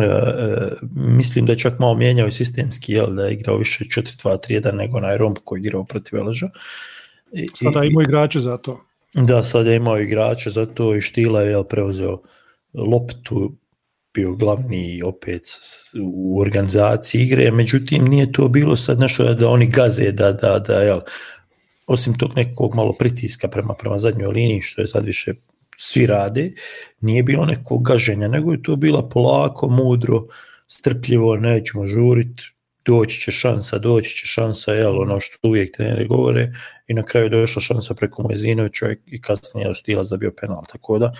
[0.00, 3.84] e, e, mislim da je čak malo mijenjao i sistemski, jel, da je igrao više
[3.84, 6.48] 4-2-3-1 nego onaj romb koji je igrao protiv Veleža.
[7.32, 8.80] I, sada imao igrače za to.
[9.14, 12.22] Da, sada je imao igrače za to i Štila je jel, preuzeo
[12.74, 13.56] loptu,
[14.14, 15.42] bio glavni opet
[16.02, 20.74] u organizaciji igre, međutim nije to bilo sad nešto da oni gaze, da, da, da
[20.74, 21.00] jel,
[21.86, 25.34] osim tog nekog malo pritiska prema, prema zadnjoj liniji, što je sad više
[25.76, 26.52] svi rade,
[27.00, 30.26] nije bilo nekog gaženja, nego je to bila polako, mudro,
[30.68, 32.40] strpljivo, nećemo žurit,
[32.84, 36.52] doći će šansa, doći će šansa, jel, ono što uvijek treneri govore,
[36.86, 41.12] i na kraju došla šansa preko Mojezinovića i kasnije je Štila zabio penal, tako da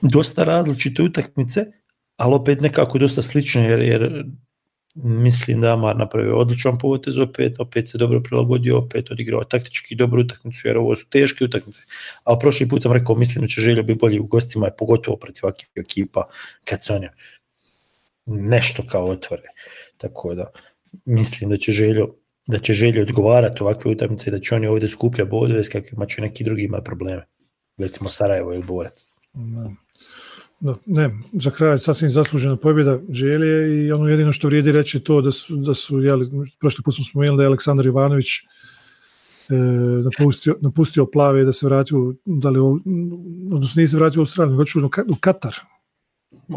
[0.00, 1.64] dosta različite utakmice,
[2.16, 4.24] ali opet nekako dosta slično, jer, jer
[4.94, 10.20] mislim da Amar napravio odličan potez opet, opet se dobro prilagodio, opet odigrao taktički dobru
[10.20, 11.82] utakmicu, jer ovo su teške utakmice,
[12.24, 15.44] A prošli put sam rekao, mislim da će željo biti bolji u gostima, pogotovo protiv
[15.44, 16.28] ovakvih ekipa,
[16.64, 17.08] kad se oni
[18.26, 19.48] nešto kao otvore.
[19.96, 20.50] Tako da,
[21.04, 22.08] mislim da će željo
[22.46, 26.06] da će željo odgovarati ovakve utakmice i da će oni ovdje skuplja bodove s kakvima
[26.06, 27.26] će neki drugi imati probleme.
[27.78, 29.06] Recimo Sarajevo ili Borac.
[29.34, 29.83] Mm.
[30.64, 35.20] Da, ne, za kraj sasvim zaslužena pobjeda Želje i ono jedino što vrijedi reći to
[35.20, 39.54] da su, da su jeli, prošli put smo spomenuli da je Aleksandar Ivanović e,
[40.04, 42.58] napustio, napustio plave da se vratio, da li,
[43.52, 45.54] odnosno nije se vratio u Australiju, već u, u Katar.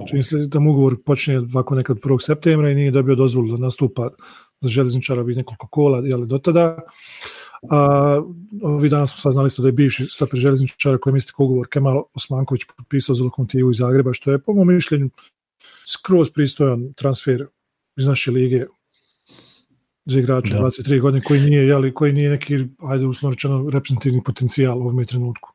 [0.10, 2.22] Čini se da mu ugovor počne ovako nekad 1.
[2.22, 4.10] septembra i nije dobio dozvolu da nastupa
[4.62, 6.78] za železničara nekoliko kola, jeli, do tada.
[7.70, 8.22] A,
[8.62, 12.62] ovi danas smo saznali isto da je bivši stoper železničara koji misli ugovor Kemal Osmanković
[12.78, 15.10] potpisao za lokomotivu iz Zagreba, što je po mom mišljenju
[15.88, 17.46] skroz pristojan transfer
[17.96, 18.66] iz naše lige
[20.06, 24.78] za igrača 23 godine koji nije, jeli, koji nije neki, ajde uslovno rečeno, reprezentativni potencijal
[24.78, 25.50] u ovom trenutku.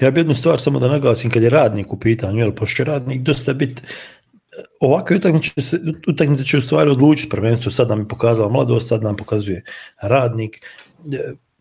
[0.00, 3.22] Ja bi jednu stvar samo da naglasim kad je radnik u pitanju, jel, pošto radnik
[3.22, 3.82] dosta bit
[4.80, 9.02] ovakve utakmice će, utakmice će u stvari odlučiti prvenstvo, sad nam je pokazala mladost, sad
[9.02, 9.64] nam pokazuje
[10.02, 10.66] radnik,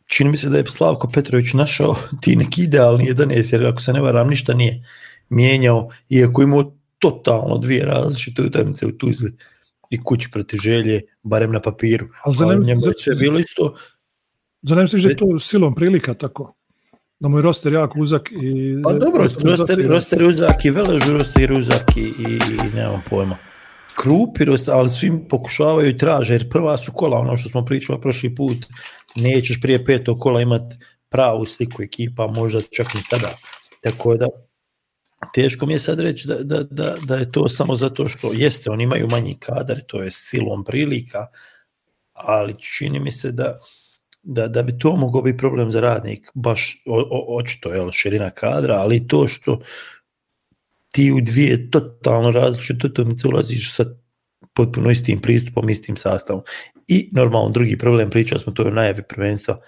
[0.09, 3.93] čini mi se da je Slavko Petrović našao ti neki idealni 11, jer ako se
[3.93, 4.85] ne varam, ništa nije
[5.29, 9.33] mijenjao, iako imao totalno dvije različite utakmice u Tuzli
[9.89, 12.07] i kući protiv želje, barem na papiru.
[12.23, 13.75] Ali za njemu je bilo isto...
[14.61, 16.55] Za nem se to silom prilika tako?
[17.19, 18.81] Da mu je roster jako uzak i...
[18.83, 23.37] Pa dobro, roster, roster uzak i velež roster uzak i, i, i nemam pojma
[23.99, 28.35] krupirost, ali svim pokušavaju i traže, jer prva su kola, ono što smo pričali prošli
[28.35, 28.57] put,
[29.15, 30.75] nećeš prije petog kola imati
[31.09, 33.35] pravu sliku ekipa, možda čak i tada.
[33.83, 34.27] Tako da,
[35.33, 38.71] teško mi je sad reći da, da, da, da je to samo zato što jeste,
[38.71, 41.27] oni imaju manji kadar, to je silom prilika,
[42.13, 43.57] ali čini mi se da,
[44.23, 48.29] da, da bi to mogao biti problem za radnik, baš o, o, očito, je širina
[48.29, 49.59] kadra, ali to što
[50.91, 53.85] ti u dvije totalno različite utakmice ulaziš sa
[54.53, 56.43] potpuno istim pristupom, istim sastavom.
[56.87, 59.59] I normalno drugi problem, pričali smo to je najavi prvenstva,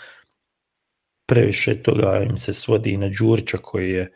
[1.26, 4.12] previše toga im se svodi na Đurića koji je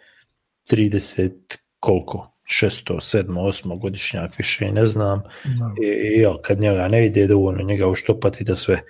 [0.71, 1.31] 30
[1.79, 5.21] koliko, 600, 7, 8 godišnjak, više ne znam.
[5.59, 5.75] No.
[5.83, 8.81] I, i jel, kad njega ne vide dovoljno njega uštopati da sve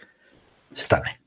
[0.74, 1.18] stane.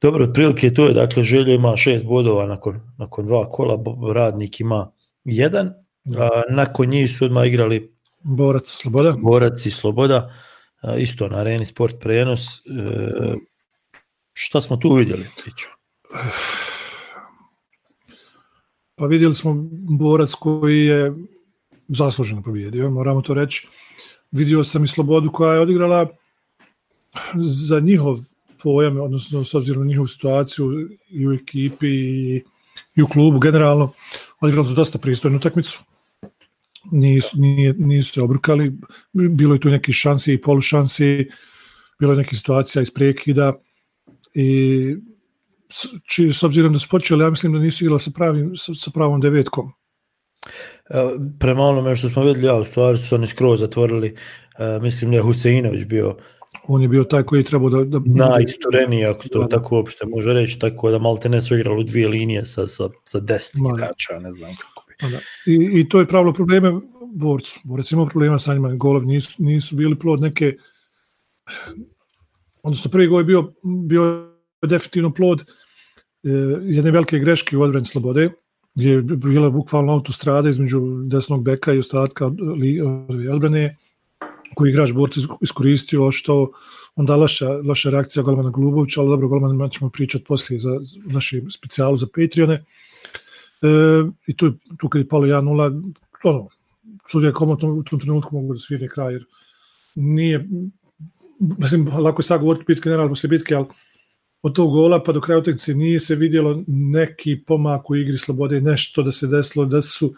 [0.00, 3.78] Dobro, otprilike to je, dakle, Željo ima šest bodova nakon, nakon dva kola,
[4.14, 4.92] radnik ima
[5.24, 5.72] jedan,
[6.18, 9.12] a, nakon njih su odmah igrali Borac Sloboda.
[9.22, 10.34] Borac i Sloboda,
[10.82, 12.46] a, isto na areni sport prenos.
[12.58, 12.60] E,
[14.32, 15.26] šta smo tu vidjeli?
[15.42, 15.68] Priču?
[19.00, 19.54] pa vidjeli smo
[19.98, 21.12] borac koji je
[21.88, 23.68] zasluženo pobjedio, moramo to reći.
[24.30, 26.06] Vidio sam i Slobodu koja je odigrala
[27.34, 28.18] za njihov
[28.62, 32.44] pojam, odnosno s obzirom na njihovu situaciju i u ekipi i,
[32.96, 33.92] i u klubu generalno,
[34.40, 35.84] odigrali su dosta pristojnu utakmicu.
[36.92, 38.72] Nisu, nije, nisu se obrukali,
[39.12, 41.28] bilo je tu neki šansi i polušansi,
[42.00, 43.52] bilo je neki situacija iz prekida
[44.34, 44.96] i
[46.06, 48.90] či, s obzirom da su počeli, ja mislim da nisu igrali sa, pravim, sa, sa
[48.90, 49.72] pravom devetkom.
[51.38, 54.16] Prema onome što smo vidjeli, ja, u stvari su oni skroz zatvorili,
[54.58, 56.16] e, mislim da je Huseinović bio
[56.68, 57.84] on je bio taj koji je trebao da...
[57.84, 61.80] da Najistureniji, ako to da, tako uopšte može reći, tako da malte ne su igrali
[61.80, 65.12] u dvije linije sa, sa, sa deset igrača, ne znam kako bi.
[65.12, 65.18] Da.
[65.46, 66.72] I, I to je pravilo probleme
[67.14, 67.60] borcu.
[67.64, 70.56] Borac imao problema sa njima, golovi nisu, nisu bili plod neke...
[72.62, 73.52] Odnosno, prvi gol je bio,
[73.88, 74.34] bio
[74.66, 76.28] definitivno plod eh,
[76.62, 78.30] jedne velike greške u odbrani slobode,
[78.74, 82.30] gdje je bila bukvalno autostrada između desnog beka i ostatka
[83.32, 83.76] odbrane,
[84.54, 86.52] koji igrač borci iskoristio, što
[86.96, 91.96] onda loša, loša reakcija golmana Golubovića, ali dobro, golman ćemo pričati poslije za naši specijalu
[91.96, 92.54] za Patreone.
[92.54, 92.64] E,
[94.26, 95.92] I tu, tu kad je palo 1-0,
[96.24, 96.48] ono,
[97.10, 99.24] sudija komotno u tom trenutku mogu da svide kraj, jer
[99.94, 100.48] nije,
[101.38, 103.66] mislim, lako je sad govoriti bitke, generalno posle bitke, ali
[104.42, 108.60] od tog gola pa do kraja utakmice nije se vidjelo neki pomak u igri slobode,
[108.60, 110.14] nešto da se desilo, da su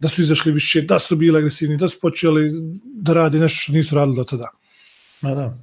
[0.00, 2.52] da su izašli više, da su bili agresivni, da su počeli
[2.84, 4.48] da radi nešto što nisu radili do tada.
[5.20, 5.58] Ma da.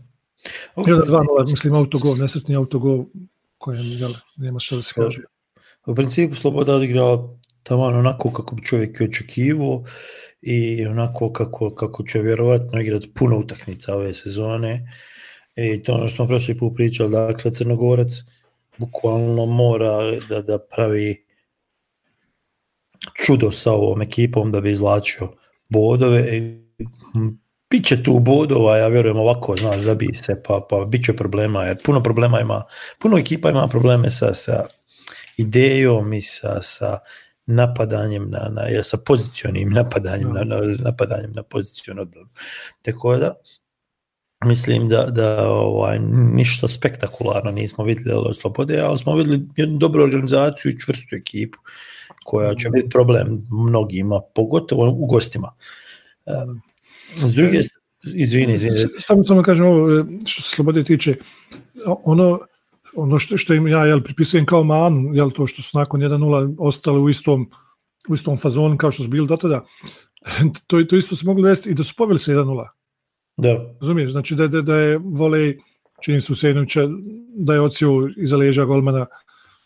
[0.75, 0.89] Okay.
[0.89, 3.05] I onda dva nula, mislim, autogol, nesretni autogol
[3.57, 5.21] kojem jel, nema što da se kaže.
[5.85, 9.83] U principu Sloboda odigrao tamo onako kako bi čovjek očekivao
[10.41, 14.91] i onako kako, kako će vjerovatno igrati puno utakmica ove sezone.
[15.55, 18.11] I to ono što smo prošli put pričali, dakle Crnogorac
[18.77, 21.26] bukvalno mora da, da pravi
[23.25, 25.29] čudo sa ovom ekipom da bi izlačio
[25.69, 26.67] bodove i
[27.69, 31.13] bit će tu bodova, ja vjerujem ovako, znaš, da bi se, pa, pa bit će
[31.13, 32.63] problema, jer puno problema ima,
[32.99, 34.65] puno ekipa ima probleme sa, sa
[35.37, 36.99] idejom i sa, sa
[37.45, 42.29] napadanjem na, na, jer sa pozicionim napadanjem na, na, napadanjem na poziciju odbranu.
[42.81, 43.35] Tako da,
[44.45, 45.99] mislim da, da ovaj,
[46.33, 51.57] ništa spektakularno nismo vidjeli od Slobode, ali smo vidjeli jednu dobru organizaciju i čvrstu ekipu
[52.27, 55.53] koja će biti problem mnogima, pogotovo u gostima.
[57.15, 57.59] S druge
[58.15, 58.77] izvini, izvini.
[58.99, 61.15] Samo samo kažem ovo, što se Slobode tiče,
[61.85, 62.39] ono,
[62.95, 66.55] ono što, što im ja jel, pripisujem kao manu, jel, to što su nakon 1-0
[66.59, 67.49] ostali u istom,
[68.09, 69.65] u istom fazonu kao što su bili do tada,
[70.67, 72.67] to, to isto se moglo desiti i da su pobili se 1-0.
[73.37, 73.75] Da.
[73.81, 75.57] Razumiješ, znači da, da, da je volej,
[76.01, 76.87] čini su Sejnovića,
[77.35, 79.05] da je ocio iza leža golmana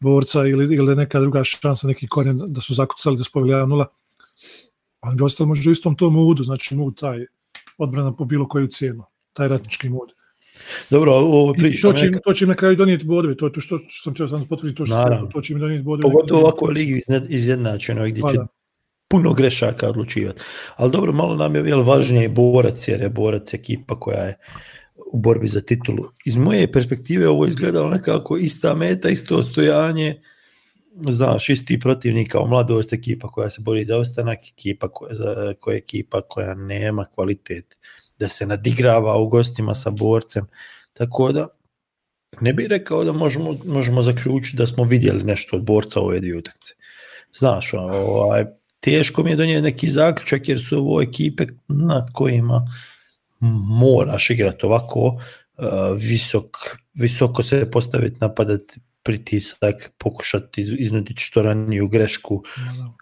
[0.02, 3.86] borca ili, ili neka druga šansa, neki korijen da su zakucali da su poveli 1-0,
[5.02, 7.26] on bi ostali možda u istom tom moodu, znači mood taj
[7.78, 10.10] odbrana po bilo koju cijenu, taj ratnički mod.
[10.90, 11.88] Dobro, ovo priča.
[11.88, 12.20] To će, neka...
[12.20, 14.78] to će im na kraju donijeti bodove, to je to što sam htio sam potvrditi,
[14.78, 16.14] to, što to će im donijeti bodove.
[16.14, 18.38] Pogotovo ovako ligi izjednačeno, gdje će
[19.08, 20.42] puno grešaka odlučivati.
[20.76, 24.38] Ali dobro, malo nam je jel, važnije borac, jer je borac ekipa koja je
[25.12, 26.10] u borbi za titulu.
[26.26, 30.22] Iz moje perspektive ovo izgledalo nekako ista meta, isto ostojanje,
[31.10, 35.78] znaš, isti protivnik kao mladost ekipa koja se bori za ostanak, ekipa koja, za, koja
[35.78, 37.78] ekipa koja nema kvalitet
[38.20, 40.46] da se nadigrava u gostima sa borcem.
[40.94, 41.48] Tako da,
[42.42, 46.38] ne bih rekao da možemo, možemo zaključiti da smo vidjeli nešto od borca ove dvije
[46.38, 46.74] utakmice.
[47.34, 48.46] Znaš, ovaj,
[48.80, 52.66] teško mi je donijeti neki zaključak jer su ovo ekipe nad kojima
[53.50, 55.18] moraš igrati ovako uh,
[55.98, 56.58] visok,
[56.94, 62.44] visoko se postaviti, napadati pritisak, pokušati iznuditi što raniju grešku,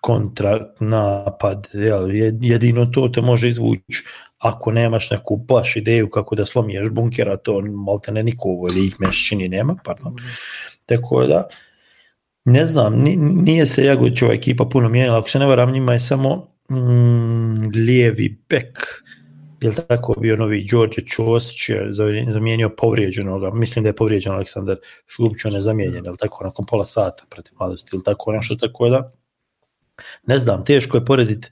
[0.02, 4.04] kontra, napad, jel, jedino to te može izvući
[4.38, 8.72] ako nemaš neku baš ideju kako da slomiješ bunkera, to malte ne niko u ovoj
[8.72, 10.16] lig mešćini nema, pardon.
[10.86, 11.48] Tako da,
[12.46, 13.04] ne znam,
[13.44, 18.44] nije se Jagovićova ekipa puno mijenjala, ako se ne varam, njima je samo mm, lijevi
[18.50, 19.04] bek,
[19.62, 21.88] je tako bio novi Đorđe Ćosić je
[22.32, 26.86] zamijenio povrijeđenog, mislim da je povrijeđen Aleksandar Šubić, on je zamijenjen, je tako, nakon pola
[26.86, 29.12] sata protiv mladosti, ili tako nešto, tako da,
[30.28, 31.50] ne znam, teško je porediti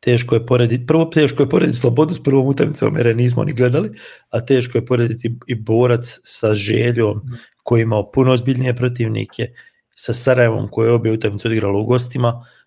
[0.00, 3.90] teško je porediti, prvo teško je porediti Slobodu s prvom utakmicom jer nismo ni gledali,
[4.30, 7.20] a teško je porediti i borac sa željom
[7.62, 9.52] koji imao puno ozbiljnije protivnike,
[9.96, 12.59] sa Sarajevom koji je obje utakmice odigralo u gostima, uh,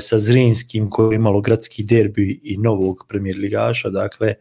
[0.00, 4.34] sa Zrinskim koji je imalo gradski derbi i novog premijer ligaša, dakle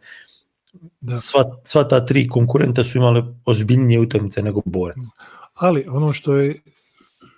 [1.01, 1.19] da.
[1.19, 4.97] Sva, sva ta tri konkurenta su imale ozbiljnije utakmice nego borac.
[5.53, 6.61] Ali ono što je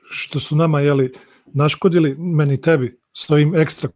[0.09, 1.13] što su nama jeli
[1.53, 3.89] naškodili meni tebi s ovim ekstra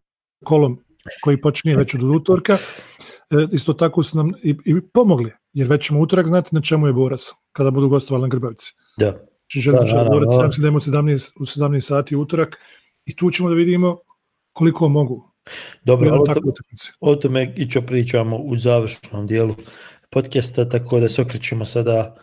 [0.43, 0.79] kolom
[1.21, 5.87] koji počinje već od utorka, e, isto tako su nam i, i pomogli, jer već
[5.87, 8.73] ćemo utorak znati na čemu je borac, kada budu gostovali na Grbavici.
[8.97, 9.17] Da.
[9.47, 10.61] Čiže da, da, borac, da, da.
[10.61, 12.57] da je 17, u 17 sati utorak
[13.05, 13.97] i tu ćemo da vidimo
[14.53, 15.31] koliko mogu.
[15.83, 16.41] Dobro, o, to,
[16.99, 19.55] o tome i čo pričamo u završnom dijelu
[20.09, 22.15] podcasta, tako da se okrećemo sada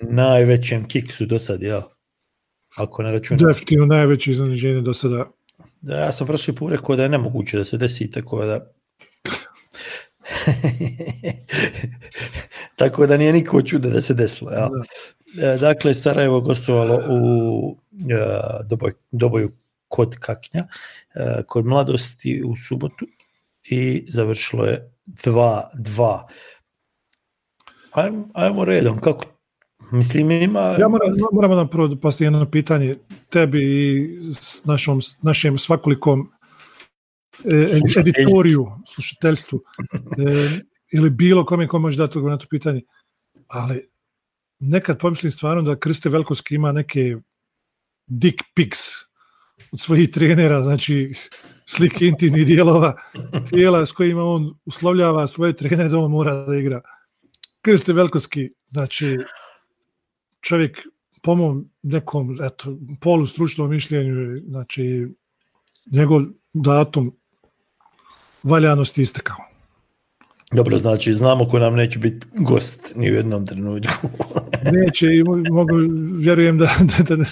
[0.00, 1.82] najvećem kiksu do sad, ja.
[2.76, 3.48] Ako ne računam.
[3.48, 5.30] Definitivno najveće iznenađenje do sada.
[5.80, 8.72] Da, ja sam prošli put rekao da je nemoguće da se desi, tako da...
[12.76, 14.50] tako da nije niko čuda da se desilo.
[14.50, 14.68] Ja.
[14.68, 14.82] Da.
[15.52, 17.76] E, dakle, Sarajevo gostovalo u
[18.10, 19.52] e, doboj, doboju
[19.90, 20.66] kod Kaknja,
[21.14, 23.06] e, kod mladosti u subotu
[23.64, 26.22] i završilo je 2-2.
[27.92, 29.24] Ajmo, ajmo redom, kako
[29.92, 30.60] Mislim, ima...
[30.60, 32.96] Ja moram, moramo nam prvo postaviti jedno pitanje
[33.28, 36.30] tebi i s našom, našem svakolikom
[37.44, 39.60] e, editoriju, slušateljstvu,
[39.92, 40.60] e,
[40.92, 42.82] ili bilo kome ko može dati na to pitanje.
[43.46, 43.88] Ali
[44.58, 47.16] nekad pomislim stvarno da Kriste Velkovski ima neke
[48.06, 48.78] dick pics
[49.72, 51.14] od svojih trenera, znači
[51.66, 52.96] slike intimnih dijelova
[53.50, 56.80] tijela s kojima on uslovljava svoje trenere da on mora da igra.
[57.62, 59.18] Kriste Velkovski, znači
[60.40, 60.78] čovjek
[61.22, 65.08] po mom nekom eto, polu stručnom mišljenju, znači
[65.92, 67.16] njegov datum
[68.42, 69.49] valjanosti istekao.
[70.54, 74.08] Dobro, znači znamo ko nam neće biti gost ni u jednom trenutku.
[74.72, 75.74] neće i mogu,
[76.18, 77.24] vjerujem da, da, da,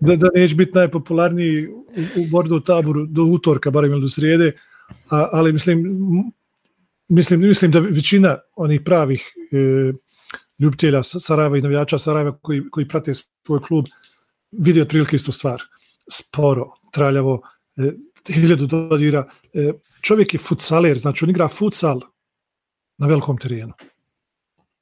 [0.00, 1.86] da, da neće biti najpopularniji u,
[2.16, 4.52] u Bordu taboru do utorka, barem ili do srijede,
[5.10, 5.84] a, ali mislim,
[7.08, 9.92] mislim, mislim da većina onih pravih e,
[10.58, 13.86] ljubitelja Sarajeva i navijača Sarajeva koji, koji prate svoj klub
[14.50, 15.62] vidi otprilike istu stvar.
[16.12, 17.40] Sporo, traljavo,
[17.76, 17.92] e,
[18.32, 19.28] hiljadu dodira.
[19.54, 22.00] E, čovjek je futsaler, znači on igra futsal
[23.02, 23.72] na velikom terenu.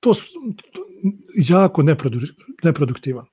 [0.01, 0.17] To je
[1.49, 1.83] jako
[2.63, 3.27] neproduktivan.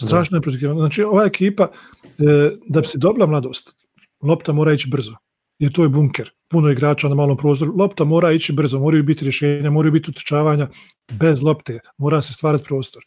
[0.00, 0.76] Strašno neproduktivan.
[0.76, 1.68] Znači ova ekipa,
[2.04, 3.74] e, da bi se dobila mladost,
[4.22, 5.16] lopta mora ići brzo
[5.58, 9.24] jer to je bunker, puno igrača na malom prostoru, lopta mora ići brzo, moraju biti
[9.24, 10.68] rješenja, moraju biti utrčavanja
[11.12, 13.02] bez lopte, mora se stvarati prostor.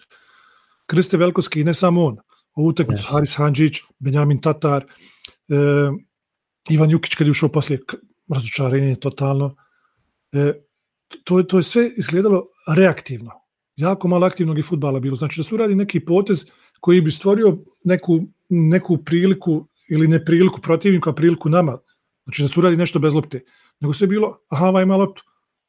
[0.86, 2.18] Kriste Velkovski, ne samo on,
[2.56, 3.12] ovu utakmicu yes.
[3.12, 5.56] Haris Hanđić, Benjamin Tatar, e,
[6.70, 7.80] Ivan Jukić kad je ušao poslije
[8.34, 9.56] razočarenje totalno,
[10.32, 10.54] e,
[11.24, 13.32] to, to je sve izgledalo reaktivno.
[13.76, 15.16] Jako malo aktivnog i futbala bilo.
[15.16, 16.46] Znači da su radi neki potez
[16.80, 18.20] koji bi stvorio neku,
[18.50, 21.78] neku priliku ili nepriliku protivniku, a priliku nama
[22.24, 23.40] Znači da se uradi nešto bez lopte.
[23.80, 25.24] Nego sve bilo, aha, ovaj ima loptu.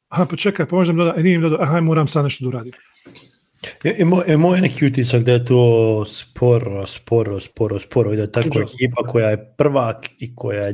[0.07, 2.49] Aha, pa čekaj, pa možda mi e, nije im doda, aha, moram sad nešto da
[2.49, 2.73] uradim.
[3.83, 8.15] Je, je, moj, je moj neki utisak da je to sporo, sporo, sporo, sporo i
[8.15, 10.73] da je tako ekipa koja je prvak i koja je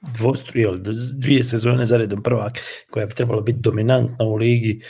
[0.00, 0.78] dvostru, jel,
[1.16, 2.52] dvije sezone za redom prvak,
[2.90, 4.80] koja bi trebala biti dominantna u ligi,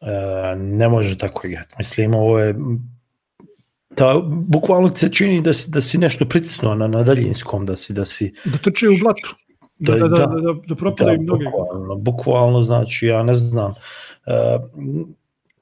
[0.00, 1.74] e, ne može tako igrati.
[1.78, 2.54] Mislim, ovo je
[3.94, 7.92] ta, bukvalno se čini da si, da si nešto pritisnuo na, na daljinskom, da si...
[7.92, 9.34] Da, si, da trče u blatu,
[9.78, 11.44] da, da, da, da, da, da propadaju da, mnogi.
[11.44, 15.06] Bukvalno, bukvalno, znači, ja ne znam, uh,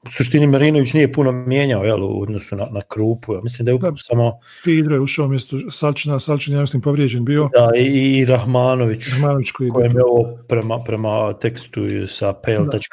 [0.07, 3.71] u suštini Marinović nije puno mijenjao jel, u odnosu na, na Krupu, ja mislim da
[3.71, 4.39] je da, samo...
[4.63, 7.49] Pidro je ušao mjesto Salčina, Salčin je mislim povrijeđen bio.
[7.53, 12.89] Da, i, Rahmanović, Rahmanović koji, je ovo prema, prema tekstu sa pl.bh.ba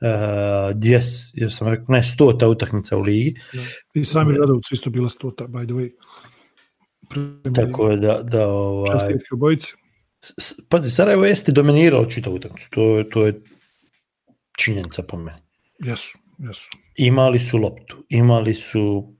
[0.00, 3.34] uh, djes, jer sam rekao, ne, stota utakmica u ligi.
[3.52, 3.60] Da.
[3.94, 5.90] I sami Radovcu isto bila stota, by the way.
[7.10, 8.92] Prema Tako da, da ovaj...
[8.92, 9.72] Častitke obojice.
[10.68, 13.40] Pazi, Sarajevo jeste dominiralo čita utakmicu, to, to je
[14.58, 15.38] činjenica po meni.
[15.78, 16.70] Jesu, jesu.
[16.96, 19.14] Imali su loptu, imali su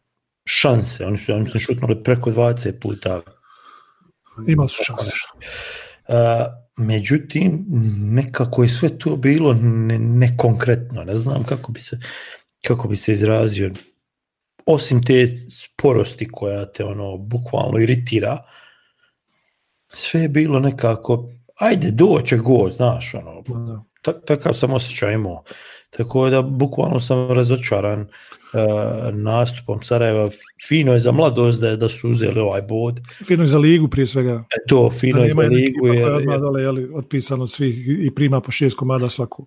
[0.45, 3.21] šanse, oni su, oni su šutnuli preko 20 puta.
[4.49, 5.13] Imali su šanse.
[6.09, 6.15] Uh,
[6.77, 7.65] međutim
[8.15, 9.55] nekako je sve to bilo
[9.99, 12.01] nekonkretno, ne, ne znam kako bi se
[12.67, 13.71] kako bi se izrazio
[14.67, 18.43] osim te sporosti koja te ono bukvalno iritira
[19.89, 23.43] sve je bilo nekako ajde doće go, znaš ono,
[24.13, 25.45] takav sam osjećaj imao
[25.97, 28.09] tako da bukvalno sam razočaran uh,
[29.13, 30.31] nastupom Sarajeva.
[30.69, 33.01] Fino je za mladost da, da su uzeli ovaj bod.
[33.27, 34.33] Fino je za ligu prije svega.
[34.33, 35.87] E to, fino da je za ligu.
[35.87, 39.47] Je, je odmah dole, jeli, otpisan od svih i prima po šest komada svaku.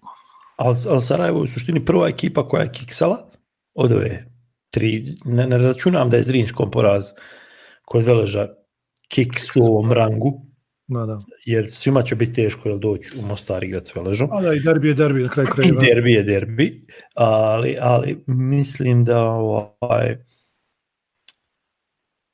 [0.57, 3.29] Ali al Sarajevo je u suštini prva ekipa koja je kiksala
[3.73, 4.25] od ove
[4.71, 5.03] tri.
[5.25, 7.05] Ne, ne računam da je Zrinskom poraz
[7.85, 8.47] kod Veleža
[9.07, 10.46] kiks u ovom rangu
[10.88, 11.19] Ma da.
[11.45, 14.29] Jer svima će biti teško jel, doći u Mostar igrat s Veležom.
[14.31, 15.71] A da, i derbi je derbi na kraju kraja.
[15.79, 20.17] derbi je derbi, ali, ali mislim da ovaj,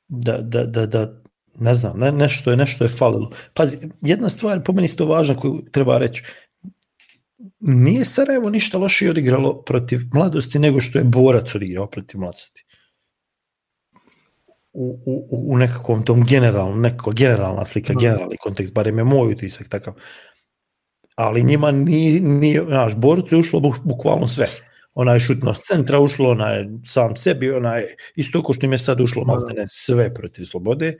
[0.08, 1.22] da, da, da, da
[1.60, 3.30] ne znam, ne, nešto je nešto je falilo.
[3.54, 6.22] Pazi, jedna stvar po meni isto važna koju treba reći.
[7.60, 12.64] Nije Sarajevo ništa loše odigralo protiv mladosti nego što je Borac odigrao protiv mladosti.
[14.74, 19.68] U, u, u nekakvom tom generalnom, nekako generalna slika, generalni kontekst, barem je moj utisak
[19.68, 19.94] takav.
[21.16, 24.48] Ali njima nije, nije znaš, Borcu je ušlo bukvalno sve
[24.94, 29.24] onaj šutnost centra ušlo, onaj sam sebi, onaj isto ko što im je sad ušlo
[29.24, 30.98] maltene sve protiv slobode.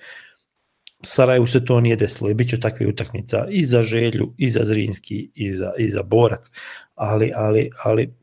[1.02, 4.64] Sarajevu se to nije desilo i bit će takve utakmica i za Želju, i za
[4.64, 6.50] Zrinski, i za, i za Borac.
[6.94, 8.14] Ali, ali, ali,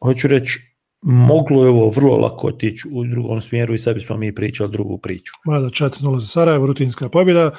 [0.00, 0.73] hoću reći,
[1.04, 4.98] moglo je ovo vrlo lako otići u drugom smjeru i sad bismo mi pričali drugu
[4.98, 5.32] priču.
[5.44, 7.50] Mada 4-0 za Sarajevo, rutinska pobjeda,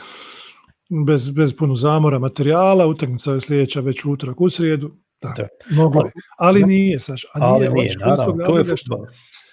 [1.08, 4.92] bez, bez puno zamora materijala, utakmica je sljedeća već utorak u srijedu,
[5.22, 5.48] Da, da.
[5.76, 6.12] Mogu je.
[6.38, 7.26] Ali nije, Saš.
[7.26, 9.06] A ali nije, nije naravno, to je futbol.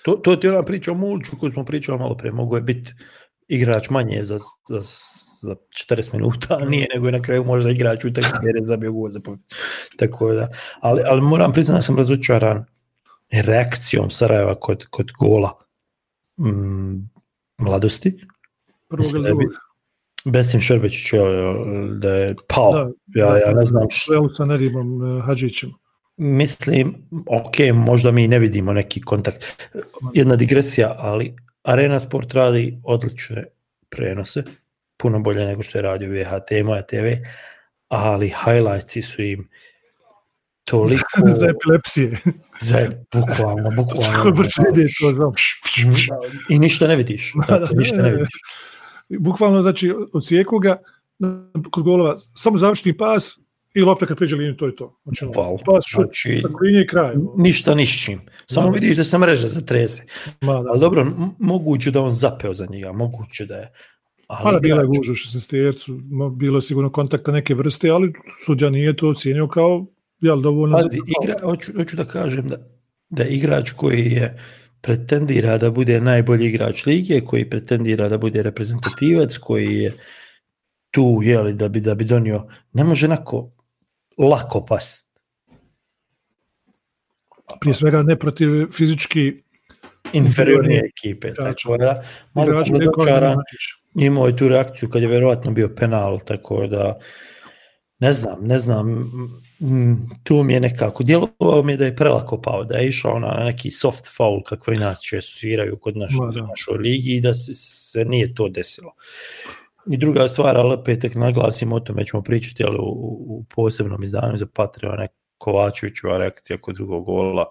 [0.05, 2.32] To, to ti ona priča o Mulču koju smo pričali malo pre.
[2.32, 2.93] Mogu je biti
[3.49, 4.38] igrač manje za,
[4.68, 4.80] za,
[5.43, 5.55] za
[5.90, 8.93] 40 minuta, a nije, nego je na kraju možda igrač u takvim jer je zabio
[8.93, 9.20] gol za
[9.97, 10.49] Tako da.
[10.80, 12.64] Ali, ali moram priznati da sam razočaran
[13.40, 15.58] reakcijom Sarajeva kod, kod gola
[16.40, 17.10] mm,
[17.58, 18.26] mladosti.
[18.88, 19.48] Prvog ili.
[20.24, 21.20] Besim Šerbećić je,
[22.00, 22.72] da je pao.
[22.72, 24.14] Da, ja, ja ne znam što.
[24.14, 25.70] Evo sa Nedimom uh, Hadžićem.
[26.16, 26.94] Mislim,
[27.26, 29.44] ok, možda mi ne vidimo neki kontakt.
[30.14, 33.44] Jedna digresija, ali Arena Sport radi odlične
[33.88, 34.44] prenose,
[34.96, 37.06] puno bolje nego što je radio VHT i Moja TV,
[37.88, 39.48] ali highlightsi su im
[40.70, 41.04] toliko...
[41.40, 42.18] za epilepsije.
[42.62, 44.16] Za, bukvalno, bukvalno.
[44.16, 45.32] Tako brzo ide to, znam.
[46.48, 47.32] I ništa ne vidiš.
[47.48, 48.28] Dakle, ništa ne vidiš
[49.18, 50.76] bukvalno znači ocijeku ga
[51.70, 53.38] kod golova, samo završni pas
[53.74, 55.00] i lopta kad priđe liniju, to je to.
[55.04, 55.58] Znači, wow.
[55.66, 57.14] pas šut, znači, linije i kraj.
[57.36, 58.20] Ništa nišćim.
[58.46, 58.72] Samo da.
[58.72, 60.04] vidiš da se mreža zatrese.
[60.40, 60.70] Ma, da.
[60.70, 61.06] Ali dobro,
[61.38, 63.72] moguće da on zapeo za njega, moguće da je.
[64.26, 68.12] Ali Mada bila je guža u 16 bilo je sigurno kontakta neke vrste, ali
[68.46, 69.86] sudja nije to ocijenio kao
[70.22, 72.56] jel, dovoljno Pazi, za igra, hoću, hoću da kažem da,
[73.08, 74.38] da igrač koji je
[74.80, 79.92] pretendira da bude najbolji igrač lige, koji pretendira da bude reprezentativac, koji je
[80.90, 83.50] tu jeli, da bi da bi donio, ne može nako
[84.18, 85.12] lako pas.
[87.60, 89.42] Prije svega ne protiv fizički
[90.12, 91.34] inferiornije ekipe.
[91.34, 92.02] Tako da,
[92.34, 93.36] malo sam dočaran,
[93.94, 96.98] imao je tu reakciju kad je verovatno bio penal, tako da
[97.98, 99.10] ne znam, ne znam,
[99.62, 103.18] mm, tu mi je nekako, djelovalo mi je da je prelako pao, da je išao
[103.18, 106.12] na neki soft foul kakve inače sviraju kod naš,
[106.48, 108.92] našoj ligi i da se, se nije to desilo.
[109.90, 114.02] I druga stvar, ali opet tek naglasim o tome ćemo pričati, ali u, u posebnom
[114.02, 115.06] izdanju za Patreon,
[115.38, 117.46] Kovačevićeva reakcija kod drugog gola,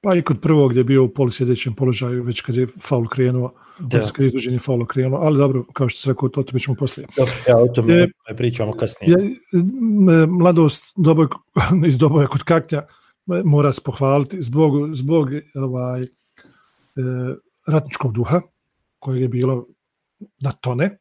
[0.00, 3.52] Pa i kod prvog gdje je bio u polisjedećem položaju, već kad je faul krenuo,
[3.78, 4.00] da.
[4.00, 7.06] kad je izvođenje faula krenuo, ali dobro, kao što se rekao, to tome ćemo poslije.
[7.16, 9.16] Dobro, ja o tome je, pričamo kasnije.
[9.18, 11.26] Je, mladost doboj,
[11.88, 12.82] iz doboja kod kaknja
[13.44, 16.08] mora se pohvaliti zbog, zbog ovaj, e,
[17.66, 18.40] ratničkog duha,
[18.98, 19.66] koji je bilo
[20.40, 20.98] na tone,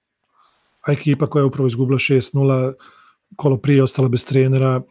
[0.87, 2.73] a ekipa koja je upravo izgubila 6-0,
[3.35, 4.81] kolo prije ostala bez trenera,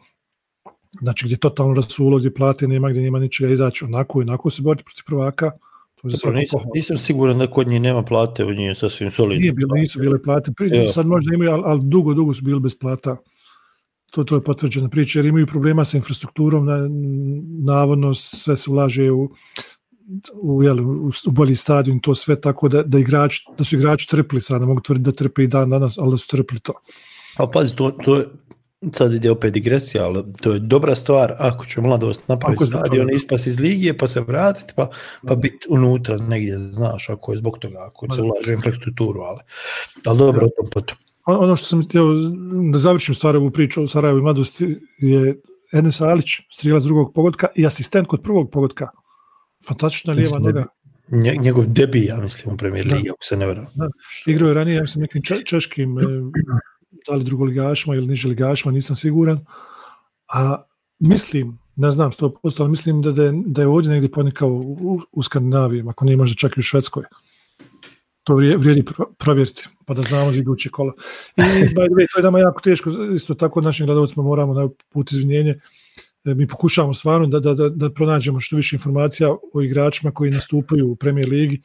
[1.01, 4.61] znači gdje totalno rasulo, gdje plate nema, gdje nema ničega izaći onako i onako se
[4.61, 5.51] boriti protiv prvaka.
[6.01, 9.11] To je Dobro, nisam, nisam siguran da kod njih nema plate, u njih je sasvim
[9.11, 9.41] solidno.
[9.41, 12.59] Nije bilo, nisu bile plate, Prije, sad možda imaju, ali, ali dugo, dugo su bili
[12.59, 13.17] bez plata.
[14.11, 16.77] To, to je potvrđena priča, jer imaju problema sa infrastrukturom, na,
[17.73, 19.29] navodno sve se ulaže u,
[20.41, 24.09] u, jel, u, u bolji stadion, to sve tako da, da, igrač, da su igrači
[24.09, 26.73] trpili sad, ne mogu tvrditi da trpe i dan danas, ali da su trpili to.
[27.37, 28.27] A pazi, to, to je,
[28.91, 33.47] sad ide opet digresija, ali to je dobra stvar ako će mladost napraviti stadion, ispas
[33.47, 34.89] iz ligije, pa se vratiti, pa,
[35.27, 39.39] pa biti unutra negdje, znaš, ako je zbog toga, ako se ulaže infrastrukturu, ali,
[40.05, 40.97] ali dobro, o tom potom.
[41.25, 42.03] Ono što sam htio
[42.71, 45.41] da završim stvar ovu priču o Sarajevo i mladosti je
[45.73, 48.89] Enes Alić, strijelac drugog pogodka i asistent kod prvog pogodka.
[49.67, 50.65] Fantastična lijeva noga.
[51.41, 53.65] Njegov debi, ja mislim, u premijer ligi, ako se ne vrlo.
[54.25, 55.97] Igrao je ranije, ja mislim, nekim češkim
[57.07, 59.45] da li drugoligašima ili niže ligašima, nisam siguran.
[60.27, 60.63] A
[60.99, 64.49] mislim, ne znam što posto, ali mislim da, da, je, da je ovdje negdje ponikao
[64.49, 67.03] u, u Skandinaviji, ako nije možda čak i u Švedskoj.
[68.23, 68.83] To vrijedi
[69.17, 70.93] provjeriti, pa da znamo za iduće kola.
[71.37, 74.69] I by the way, to je nama jako teško, isto tako našim gledovacima moramo na
[74.89, 75.55] put izvinjenje,
[76.25, 80.31] e, mi pokušavamo stvarno da, da, da, da pronađemo što više informacija o igračima koji
[80.31, 81.61] nastupaju u Premier Ligi,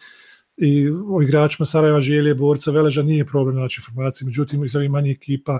[0.62, 5.16] i o igračima Sarajeva, Želje, Borca, Veleža nije problem naći informacije, međutim iz ovih manjih
[5.16, 5.58] ekipa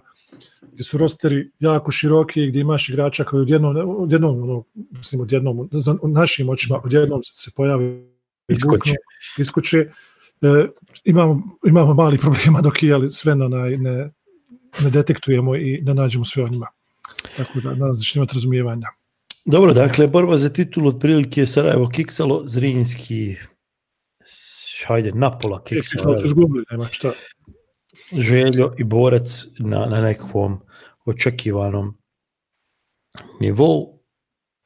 [0.73, 5.97] gdje su rosteri jako široki gdje imaš igrača koji odjednom, odjednom, ono, mislim, odjednom, za
[6.03, 8.05] našim očima, odjednom se pojave
[8.49, 8.95] iskoče.
[9.39, 9.91] iskoče
[10.43, 10.69] E,
[11.05, 14.11] imamo, imamo mali problema dok je ali sve na, ne,
[14.81, 16.67] ne detektujemo i da nađemo sve o njima.
[17.37, 18.87] Tako da nadam se imati razumijevanja.
[19.45, 23.37] Dobro, dakle, borba za titulu otprilike Sarajevo kiksalo, Zrinski
[24.87, 26.19] hajde, napola kiksalo.
[26.19, 27.13] su zgubili, nema šta.
[28.13, 30.61] Željo i borac na, na nekakvom
[31.05, 31.99] očekivanom
[33.41, 33.99] nivou.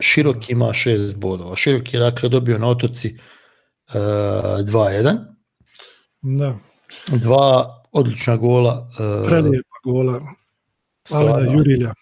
[0.01, 1.57] Široki ima šest bodova.
[1.57, 3.17] Široki je dakle dobio na otoci
[3.89, 5.19] uh, 2-1.
[6.23, 6.59] Da.
[7.12, 8.89] Dva odlična gola.
[8.91, 10.21] Uh, Prelijepa gola.
[11.14, 11.95] Alena Jurilja.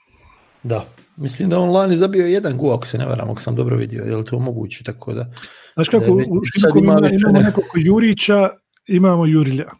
[0.62, 0.86] Da.
[1.16, 4.04] Mislim da on lani zabio jedan gol, ako se ne varam, ako sam dobro vidio.
[4.04, 4.84] Je li to moguće?
[4.84, 5.32] Tako da,
[5.74, 8.50] Znaš kako, u Šimku ima, imamo nekog Jurića,
[8.86, 9.70] imamo Jurilja.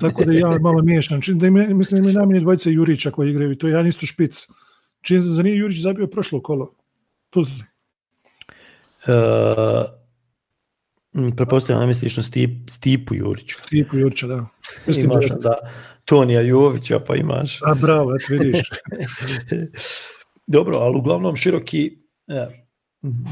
[0.00, 1.20] Tako da ja malo miješam.
[1.20, 3.86] Čim da ima, mislim da ima najmanje dvojice Jurića koji igraju i to je jedan
[3.86, 4.46] isto špic.
[5.02, 6.74] Čim za nije Jurić zabio prošlo kolo.
[7.30, 7.64] Tuzli.
[9.06, 9.84] Uh,
[11.36, 13.58] prepostavljam da misliš na Stip, Stipu Juriću.
[13.66, 14.46] Stipu Jurića, da.
[14.86, 15.54] Mislim imaš da
[16.04, 17.60] Tonija Jovića, pa imaš...
[17.62, 18.60] A bravo, eto vidiš.
[20.46, 22.50] Dobro, ali uglavnom široki, ja,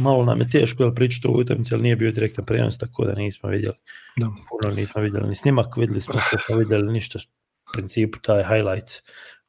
[0.01, 3.15] malo nam je teško jel, pričati o utakmici, ali nije bio direktan prenos, tako da
[3.15, 3.77] nismo vidjeli.
[4.17, 4.27] Da.
[4.27, 9.03] Puno nismo vidjeli ni snimak, vidjeli smo što smo vidjeli ništa u principu, taj highlights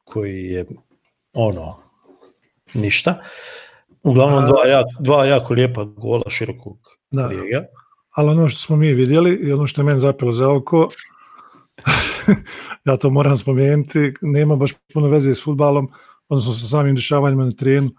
[0.04, 0.66] koji je
[1.32, 1.76] ono,
[2.74, 3.22] ništa.
[4.02, 6.78] Uglavnom dva, jak, dva jako lijepa gola širokog
[7.10, 7.28] da.
[7.28, 7.66] Rijega.
[8.10, 10.88] Ali ono što smo mi vidjeli i ono što je meni zapelo za oko,
[12.86, 15.88] ja to moram spomenuti, nema baš puno veze s futbalom,
[16.28, 17.90] odnosno sa samim dešavanjima na terenu,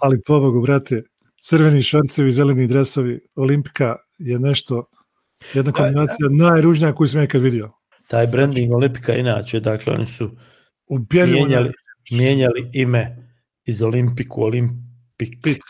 [0.00, 1.02] ali pobogu, brate,
[1.42, 4.84] crveni šorcevi, zeleni dresovi, Olimpika je nešto,
[5.54, 7.72] jedna kombinacija najružnija koju sam nekad vidio.
[8.08, 10.30] Taj branding Olimpika inače, dakle, oni su
[11.12, 11.72] mijenjali,
[12.10, 13.32] mijenjali ime
[13.64, 14.88] iz Olimpiku, Olimpik.
[15.42, 15.62] Pic.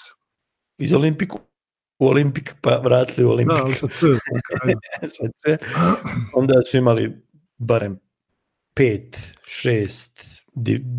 [0.79, 1.39] Iz Olimpiku
[1.99, 3.57] u Olimpik, pa vratili u Olimpik.
[3.57, 4.07] Da, ali sa C.
[5.17, 5.57] sa C.
[6.35, 7.23] Onda su imali
[7.59, 7.99] barem
[8.75, 9.17] pet,
[9.47, 10.38] šest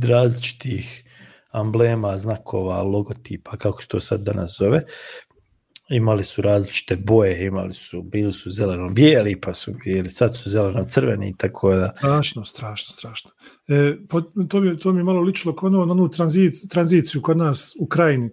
[0.08, 1.04] različitih
[1.52, 4.84] amblema, znakova, logotipa, kako se to sad danas zove.
[5.90, 11.38] Imali su različite boje, imali su, bili su zeleno-bijeli, pa su bili, sad su zeleno-crveni,
[11.38, 11.86] tako da...
[11.86, 13.32] Strašno, strašno, strašno.
[13.68, 13.98] E,
[14.50, 18.30] to, mi, to mi malo ličilo kod ono, onu tranzic, tranziciju kod nas u krajini.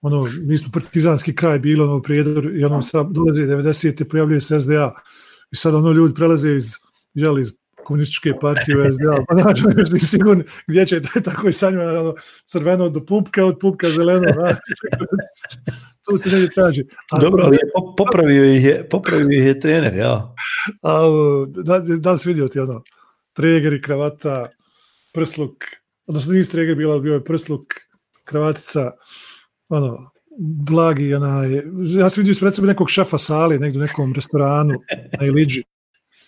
[0.00, 4.04] Ono, mi smo partizanski kraj bilo ono prijedor i ono sad dolaze 90.
[4.04, 4.92] pojavljuje se SDA
[5.52, 6.72] i sad ono ljudi prelaze iz,
[7.14, 7.52] jel, iz
[7.90, 12.14] komunističke partije u SDA, pa znači, još nisi sigurno gdje će tako i sanjima ono,
[12.46, 14.54] crveno do pupka, od pupka zeleno, a,
[16.02, 16.84] to se negdje traži.
[17.10, 20.34] A, Dobro, ali je, popravio ih je, popravio ih je trener, ja.
[20.82, 21.02] A,
[21.46, 22.82] da, da si vidio ti ono,
[23.32, 24.48] treger i kravata,
[25.14, 25.64] prsluk,
[26.06, 27.62] odnosno nisi treger bila, bio je prsluk,
[28.24, 28.90] kravatica,
[29.68, 31.54] ono, blagi, onaj,
[31.98, 34.74] ja sam vidio ispred sebe nekog šefa sali, negdje u nekom restoranu
[35.20, 35.62] na Iliđi,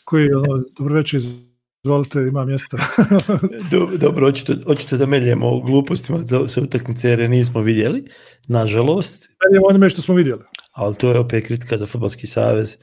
[0.04, 1.20] koji ono, dobro večer
[1.84, 2.76] izvolite, ima mjesta.
[4.00, 8.04] dobro, očito, očito da meljemo o glupostima za, za utakmice jer nismo vidjeli,
[8.48, 9.28] nažalost.
[9.48, 10.42] Meljemo onome što smo vidjeli.
[10.72, 12.76] Ali to je opet kritika za Futbolski savez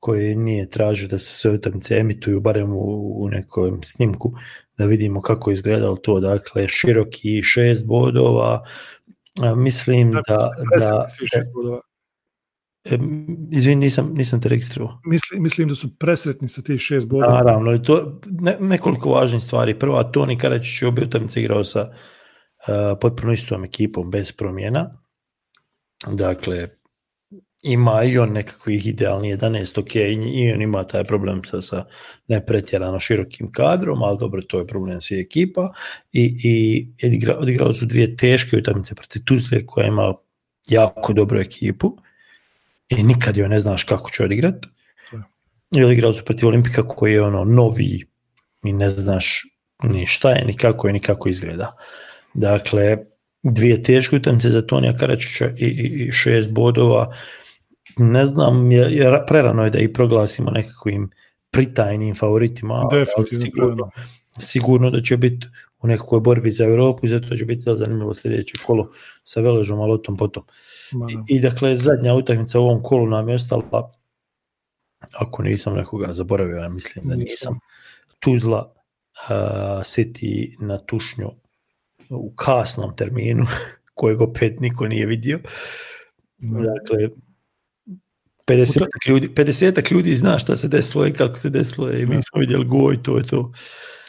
[0.00, 4.32] koji nije tražio da se sve utakmice emituju, barem u, u nekom snimku,
[4.78, 6.20] da vidimo kako je izgledalo to.
[6.20, 8.64] Dakle, široki šest bodova,
[9.56, 10.22] mislim da...
[10.28, 11.04] da, da,
[12.90, 12.96] da
[13.50, 15.00] Izvini, nisam, nisam te registrovao.
[15.04, 17.32] Mislim, mislim da su presretni sa tih šest bodova.
[17.32, 19.78] Naravno, to ne, nekoliko važnih stvari.
[19.78, 25.00] Prva, Toni Karačić je obje utakmice igrao sa uh, potpuno istom ekipom, bez promjena.
[26.06, 26.68] Dakle,
[27.62, 29.94] ima i on nekakvih idealni 11, ok,
[30.34, 31.84] i on ima taj problem sa, sa
[32.28, 35.72] nepretjerano širokim kadrom, ali dobro, to je problem svi ekipa.
[36.12, 36.88] I, i
[37.40, 40.14] odigrao, su dvije teške utakmice protiv Tuzle koja ima
[40.68, 41.96] jako dobru ekipu
[42.88, 44.66] i nikad joj ne znaš kako će odigrat.
[45.76, 48.04] I odigrao su protiv Olimpika koji je ono novi
[48.64, 49.42] i ne znaš
[49.82, 51.76] ni šta je, ni kako je, ni kako izgleda.
[52.34, 52.96] Dakle,
[53.42, 57.14] dvije teške utakmice za Tonija Karačića i, i, i šest bodova.
[57.96, 61.10] Ne znam, je, je prerano je da i proglasimo nekakvim
[61.50, 62.88] pritajnim favoritima.
[63.26, 63.90] Sigurno,
[64.38, 65.46] sigurno da će biti
[65.82, 68.90] u nekakvoj borbi za Europu i zato će biti zanimljivo sljedeće kolo
[69.24, 70.44] sa Veležom, ali o tom potom.
[71.28, 73.92] I, I dakle, zadnja utakmica u ovom kolu nam je ostala,
[75.12, 77.58] ako nisam nekoga zaboravio, ja mislim da nisam,
[78.20, 78.72] Tuzla
[79.28, 79.30] uh,
[79.80, 81.30] City na tušnju
[82.10, 83.46] u kasnom terminu,
[83.94, 85.40] kojeg opet niko nije vidio.
[86.38, 87.08] Dakle,
[88.46, 92.40] 50 ljudi, 50 ljudi zna šta se desilo i kako se desilo i mi smo
[92.40, 93.52] vidjeli go i to je to.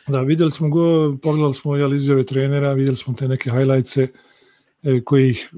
[0.08, 4.08] Da, vidjeli smo go, pogledali smo jel, izjave trenera, vidjeli smo te neke highlightse
[4.84, 5.49] e, koji ih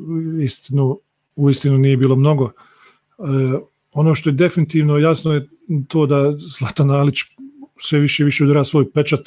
[0.43, 0.99] istinu,
[1.35, 2.45] u istinu nije bilo mnogo.
[2.45, 3.21] E,
[3.91, 5.47] ono što je definitivno jasno je
[5.87, 7.17] to da Zlatan Alić
[7.77, 9.21] sve više i više udara svoj pečat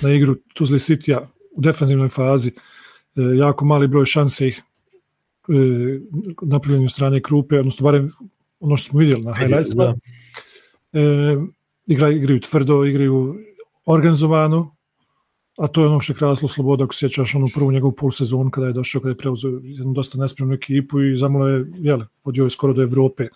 [0.00, 2.50] na igru Tuzli Sitija u defensivnoj fazi.
[2.50, 2.54] E,
[3.36, 4.62] jako mali broj šanse ih
[5.48, 5.52] e,
[6.42, 8.10] napravljeni od strane Krupe, odnosno barem
[8.60, 9.94] ono što smo vidjeli na highlightsima.
[10.92, 11.00] E,
[11.86, 13.36] igra, igraju tvrdo, igraju
[13.86, 14.76] organizovano,
[15.58, 18.50] a to je ono što je kraslo Sloboda, ako sjećaš onu prvu njegovu pol sezonu
[18.50, 22.44] kada je došao, kada je preuzeo jednu dosta nespremnu ekipu i zamalo je, jele, podio
[22.44, 23.28] je skoro do Evrope.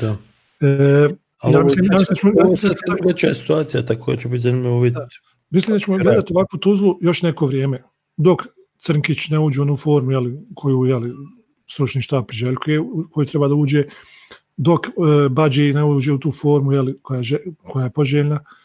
[0.00, 0.16] Da.
[0.60, 1.08] E,
[1.38, 4.80] Ali ja ovo mislim, ja mislim, ovo je sad drugačija situacija, tako će biti zanimljivo
[4.80, 5.20] vidjeti.
[5.50, 7.82] Mislim da ćemo gledati ovakvu Tuzlu još neko vrijeme,
[8.16, 8.42] dok
[8.78, 11.12] Crnkić ne uđe u onu formu jeli, koju jeli,
[11.70, 13.84] stručni štab priželjkuje, u koju treba da uđe,
[14.56, 14.90] dok e,
[15.28, 18.57] Bađi ne uđe u tu formu jeli, koja, je, koja je poželjna, e,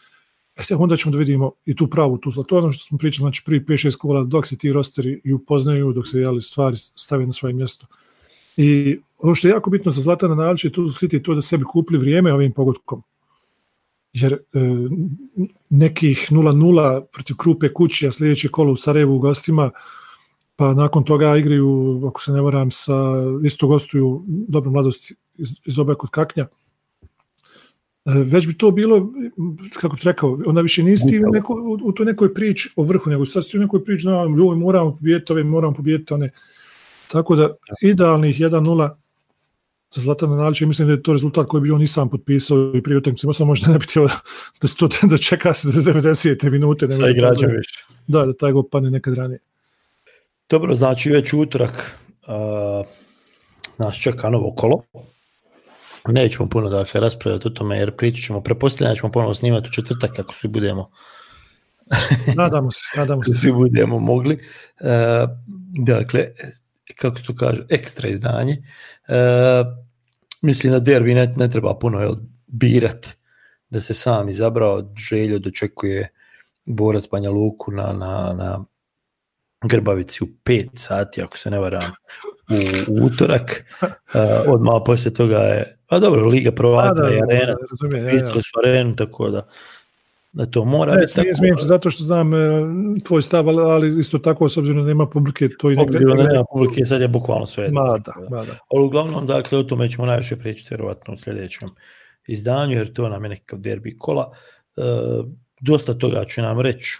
[0.56, 2.98] E, e, onda ćemo da vidimo i tu pravu tu To je ono što smo
[2.98, 6.76] pričali, znači prvi 5-6 kola, dok se ti rosteri i upoznaju, dok se jeli, stvari
[6.76, 7.86] stave na svoje mjesto.
[8.56, 11.64] I ono što je jako bitno za Zlatana Nalića je tu City to da sebi
[11.64, 13.02] kupili vrijeme ovim pogodkom.
[14.12, 14.38] Jer e,
[15.70, 19.70] nekih 0-0 protiv Krupe kući, a sljedeće kolo u Sarajevu u gostima,
[20.56, 22.94] pa nakon toga igraju, ako se ne varam, sa,
[23.44, 26.46] isto gostuju dobro mladosti iz, iz obe kod Kaknja.
[28.04, 29.12] Već bi to bilo,
[29.80, 32.82] kako ti rekao, onda više nisi ti u, neko, u, u toj nekoj priči o
[32.82, 36.30] vrhu, nego sad si u nekoj priči, no, ljudi moramo pobijeti ove, moramo pobijeti one.
[37.12, 38.90] Tako da, idealnih 1-0
[39.90, 42.72] za Zlatana Nalića i mislim da je to rezultat koji bi on i sam potpisao
[42.74, 43.26] i prije utakmice.
[43.32, 44.08] Samo možda ne bi htio
[44.60, 46.50] da, se to, da čeka se do 90.
[46.50, 46.86] minute.
[46.86, 47.84] nego Sa igračem bude- više.
[48.06, 49.38] Da, da taj gol padne nekad ranije.
[50.50, 52.86] Dobro, znači već utorak uh,
[53.78, 54.82] nas čeka novo kolo.
[56.08, 60.12] Nećemo puno dakle raspravljati o tome jer pričat ćemo, prepostavljamo ćemo ponovo snimati u četvrtak
[60.12, 60.90] kako svi budemo
[62.36, 63.32] Nadamo se, nadamo se.
[63.32, 64.38] svi budemo mogli.
[64.80, 64.88] Uh,
[65.86, 66.28] dakle,
[66.96, 68.62] kako se to kaže, ekstra izdanje.
[69.08, 69.14] Uh,
[70.42, 72.14] mislim da derbi ne, ne treba puno jel,
[72.46, 73.08] birat
[73.70, 74.92] da se sam izabrao.
[74.96, 76.08] Željo dočekuje
[76.64, 78.64] borac Banja Luku na, na, na
[79.64, 81.92] Grbavici u 5 sati, ako se ne varam,
[82.50, 83.64] u, u utorak.
[83.82, 83.88] Uh,
[84.46, 88.12] odmah poslije toga je, a dobro, Liga prvaka Da, da, i da, arena, razumijem, ja,
[88.12, 88.18] ja.
[88.18, 89.48] Pisali su arenu, tako da
[90.34, 91.28] da to mora Ne, biti tako.
[91.34, 92.38] smijem se zato što znam e,
[93.04, 96.24] tvoj stav, ali- isto tako, s obzirom da nema publike, to i ne Obzirom da
[96.24, 97.68] nema publike, sad je bukvalno sve.
[97.72, 98.52] Ma da, ma da.
[98.70, 101.68] Ali uglavnom, dakle, o tome ćemo najviše pričati vjerovatno u sljedećem
[102.26, 104.30] izdanju, jer to nam je nekakav derbi kola.
[104.76, 104.80] E,
[105.60, 106.98] dosta toga će nam reći,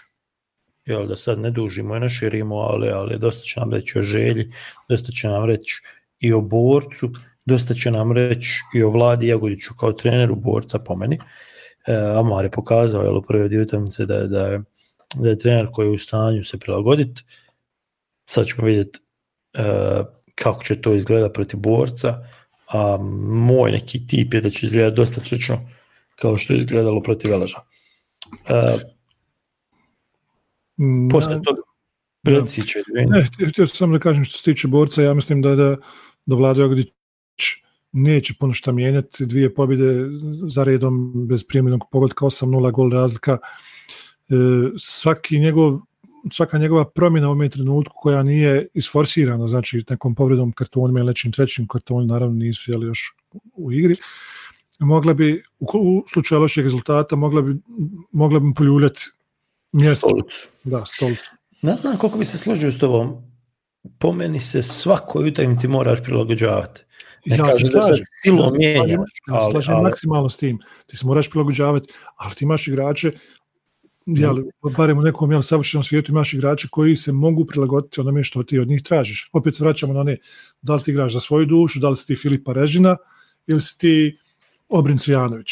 [0.85, 4.01] jel, da sad ne dužimo i ne širimo, ali, ali dosta će nam reći o
[4.01, 4.51] želji,
[4.89, 5.81] dosta će nam reći
[6.19, 7.11] i o borcu,
[7.45, 11.19] dosta će nam reći i o Vladi Jagodiću kao treneru borca po meni.
[11.87, 14.61] E, Amar je pokazao jel, u prve dvije utakmice da, da, je,
[15.15, 17.23] da je trener koji je u stanju se prilagoditi.
[18.29, 18.99] Sad ćemo vidjeti
[19.53, 19.63] e,
[20.35, 22.27] kako će to izgleda protiv borca,
[22.67, 22.97] a
[23.29, 25.69] moj neki tip je da će izgledati dosta slično
[26.15, 27.57] kao što je izgledalo protiv Veleža.
[28.49, 28.94] E,
[30.79, 31.61] Mm, posle toga
[32.23, 35.55] reci će Ne, htio- htio sam da kažem što se tiče borca, ja mislim da
[35.55, 35.77] da,
[36.25, 36.87] da Vlado Jagodić
[37.91, 40.05] neće puno šta mijenjati, dvije pobjede
[40.47, 43.37] za redom bez primjenog pogodka, 8-0 gol razlika.
[44.29, 44.35] E,
[44.77, 45.79] svaki njegov,
[46.31, 51.31] svaka njegova promjena u ovom trenutku koja nije isforsirana, znači nekom povredom kartonima ili nečim
[51.31, 53.15] trećim kartonom, naravno nisu jeli još
[53.53, 53.95] u igri,
[54.79, 57.55] mogla bi, u, slučaju loših rezultata, mogla bi,
[58.11, 59.01] mogla bi poljuljati
[59.75, 60.47] mjesto, stolicu.
[60.63, 61.31] da, stolicu.
[61.61, 63.17] Ne znam koliko bi se složio s tobom,
[63.99, 66.81] po meni se svakoj utakmici moraš prilagođavati.
[67.25, 68.05] Ne Ja kažem se da slažem.
[68.23, 68.99] silom Ja mijenjaš,
[69.29, 70.59] ali- slažem ali- maksimalno s tim.
[70.85, 73.11] Ti se moraš prilagođavati, ali ti imaš igrače,
[74.05, 74.37] jel,
[74.77, 78.59] barem u nekom jel, savršenom svijetu imaš igrače koji se mogu prilagoditi onome što ti
[78.59, 79.29] od njih tražiš.
[79.33, 80.17] Opet se vraćamo na one,
[80.61, 82.97] da li ti igraš za svoju dušu, da li si ti Filipa Režina
[83.47, 84.17] ili si ti
[84.69, 85.49] Obrin Cvijanović.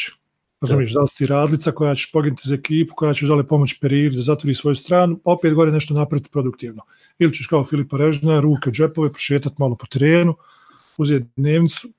[0.63, 4.15] Razumiješ, da li ti radlica koja će poginuti za ekipu, koja će žele pomoći Periri
[4.15, 6.81] da zatvori svoju stranu, pa opet gore nešto napraviti produktivno.
[7.19, 10.35] Ili ćeš kao Filipa Režina, ruke u džepove, prošetati malo po terenu,
[10.97, 11.89] uzeti dnevnicu,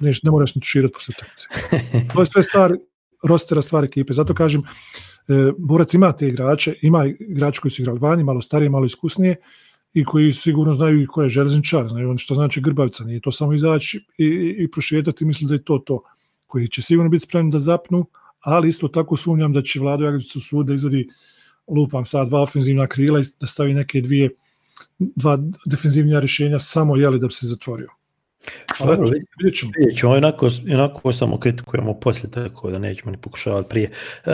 [0.00, 1.46] neš, ne moraš ni tuširati posle utakmice.
[2.14, 2.74] To je sve stvar
[3.22, 4.12] rostera, stvar ekipe.
[4.12, 8.70] Zato kažem, e, Borac ima te igrače, ima igrače koji su igrali vani, malo starije,
[8.70, 9.36] malo iskusnije
[9.94, 13.32] i koji sigurno znaju i ko je železničar, znaju on što znači grbavica, nije to
[13.32, 16.02] samo izaći i, i, i prošetati misli da je to to,
[16.50, 18.06] koji će sigurno biti spremni da zapnu,
[18.40, 21.08] ali isto tako sumnjam da će Vlado Jagodić u sud da izvodi
[21.68, 24.30] lupam sad dva ofenzivna krila i da stavi neke dvije
[24.98, 27.88] dva defenzivnija rješenja samo jeli da bi se zatvorio.
[28.78, 29.72] Ali Dobro, eto, vidjet ćemo.
[29.78, 33.90] Vidjet ćemo, onako, onako samo kritikujemo poslije, tako da nećemo ni pokušavati prije.
[34.26, 34.32] E,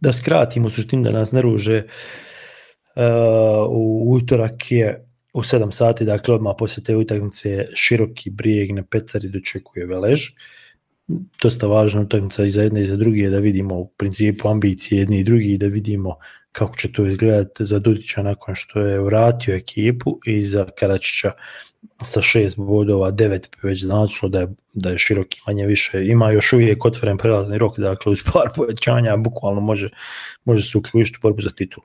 [0.00, 1.86] da skratimo u suštini da nas ne ruže, e,
[3.68, 9.28] u utorak je u 7 sati, dakle odmah poslije te utakmice široki brijeg na Pecari
[9.28, 10.28] dočekuje Velež
[11.42, 15.18] dosta važna utakmica i za jedne i za druge da vidimo u principu ambicije jedni
[15.18, 16.16] i drugi da vidimo
[16.52, 21.32] kako će to izgledati za Dudića nakon što je vratio ekipu i za Karačića
[22.02, 26.06] sa šest bodova, devet bi već značilo da je, da je široki manje više.
[26.06, 29.88] Ima još uvijek otvoren prelazni rok, dakle uz par povećanja bukvalno može,
[30.44, 31.82] može se uključiti u borbu za titul.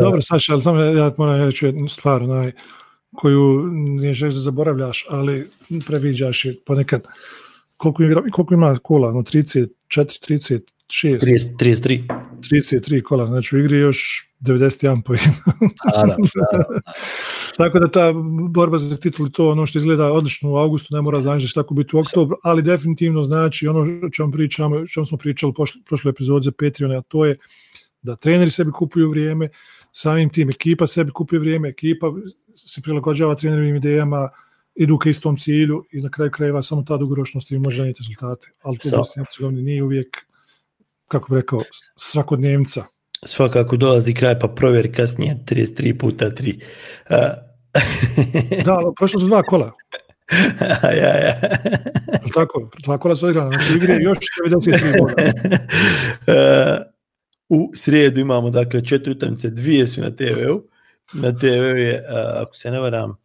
[0.00, 2.52] Dobro, Saša, ali samo ja moram reći jednu stvar, onaj,
[3.14, 5.50] koju nije želiš da zaboravljaš, ali
[5.86, 7.02] previđaš je ponekad
[7.82, 10.60] koliko, igra, koliko ima kola, no 34, 36,
[10.90, 12.06] 30, 33.
[12.40, 15.22] 33 kola, znači u igri još 91 pojen.
[15.84, 16.16] Da, da,
[16.58, 16.80] da.
[17.58, 18.12] Tako da ta
[18.50, 21.74] borba za titul to ono što izgleda odlično u augustu, ne mora znači šta tako
[21.74, 25.54] biti u oktobru, ali definitivno znači ono čemu pričamo, čemu smo pričali u
[25.86, 27.36] prošloj epizodi za Patreon, a to je
[28.02, 29.48] da treneri sebi kupuju vrijeme,
[29.92, 32.12] samim tim ekipa sebi kupuje vrijeme, ekipa
[32.56, 34.28] se prilagođava trenerovim idejama,
[34.74, 38.50] idu ka istom cilju i na kraju krajeva samo ta dugoročnost i može donijeti rezultate.
[38.62, 39.50] Ali to so.
[39.50, 40.16] nije uvijek,
[41.08, 41.60] kako bi rekao,
[41.96, 42.84] svakodnevnica.
[43.24, 46.60] Svakako dolazi kraj, pa provjeri kasnije 33 puta 3.
[47.10, 47.16] Uh.
[48.66, 49.72] da, prošlo su dva kola.
[51.02, 51.40] ja, ja.
[52.34, 55.12] Tako, dva kola su odigrana, znači igre još 93 kola.
[56.26, 56.92] Uh,
[57.48, 60.62] u srijedu imamo dakle četiri utakmice, dvije su na TV-u.
[61.12, 62.04] Na TV-u je,
[62.36, 63.21] ako se ne varam,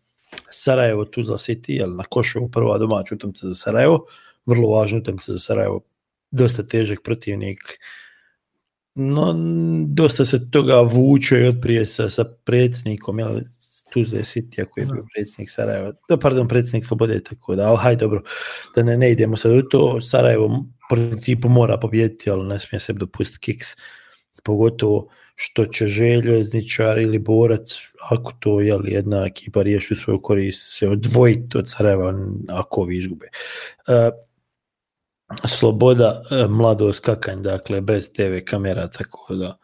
[0.49, 4.05] Sarajevo Tuzla City, jel na Košovu prva domaća utakmica za Sarajevo,
[4.45, 5.81] vrlo važna utakmica za Sarajevo,
[6.31, 7.79] dosta težak protivnik,
[8.95, 9.35] no
[9.87, 13.39] dosta se toga vuče i otprije sa, sa predsjednikom, jel,
[13.93, 17.99] Tuzle City, ako je bio predsjednik Sarajeva, da, pardon, predsjednik Slobode, tako da, ali hajde,
[17.99, 18.21] dobro,
[18.75, 22.93] da ne, ne idemo sad u to, Sarajevo principu mora pobjediti, ali ne smije se
[22.93, 23.67] dopustiti kiks,
[24.43, 25.09] pogotovo
[25.39, 27.75] što će željezničar ili borac,
[28.09, 32.13] ako to je li jedna ekipa riješi svoju korist, se odvojiti od Sarajeva
[32.49, 33.29] ako ovi izgube.
[33.87, 34.09] E,
[35.47, 39.57] sloboda, e, mlado skakanje, dakle, bez TV kamera, tako da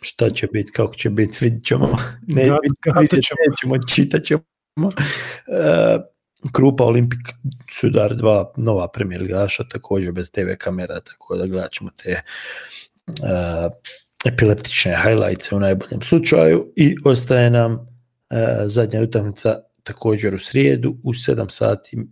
[0.00, 1.96] šta će biti, kako će biti, vidit ćemo.
[2.26, 3.38] Ne, Gad, vidjet ćemo.
[3.48, 4.42] Nećemo, čitat ćemo.
[5.46, 5.98] E,
[6.52, 7.20] Krupa Olimpik
[7.72, 12.20] sudar dva nova premijer ligaša, također bez TV kamera, tako da gledat ćemo te
[13.06, 13.72] uh,
[14.24, 17.72] epileptične highlights u najboljem slučaju i ostaje nam
[18.30, 22.06] e, zadnja utakmica također u srijedu u 7 sati mm,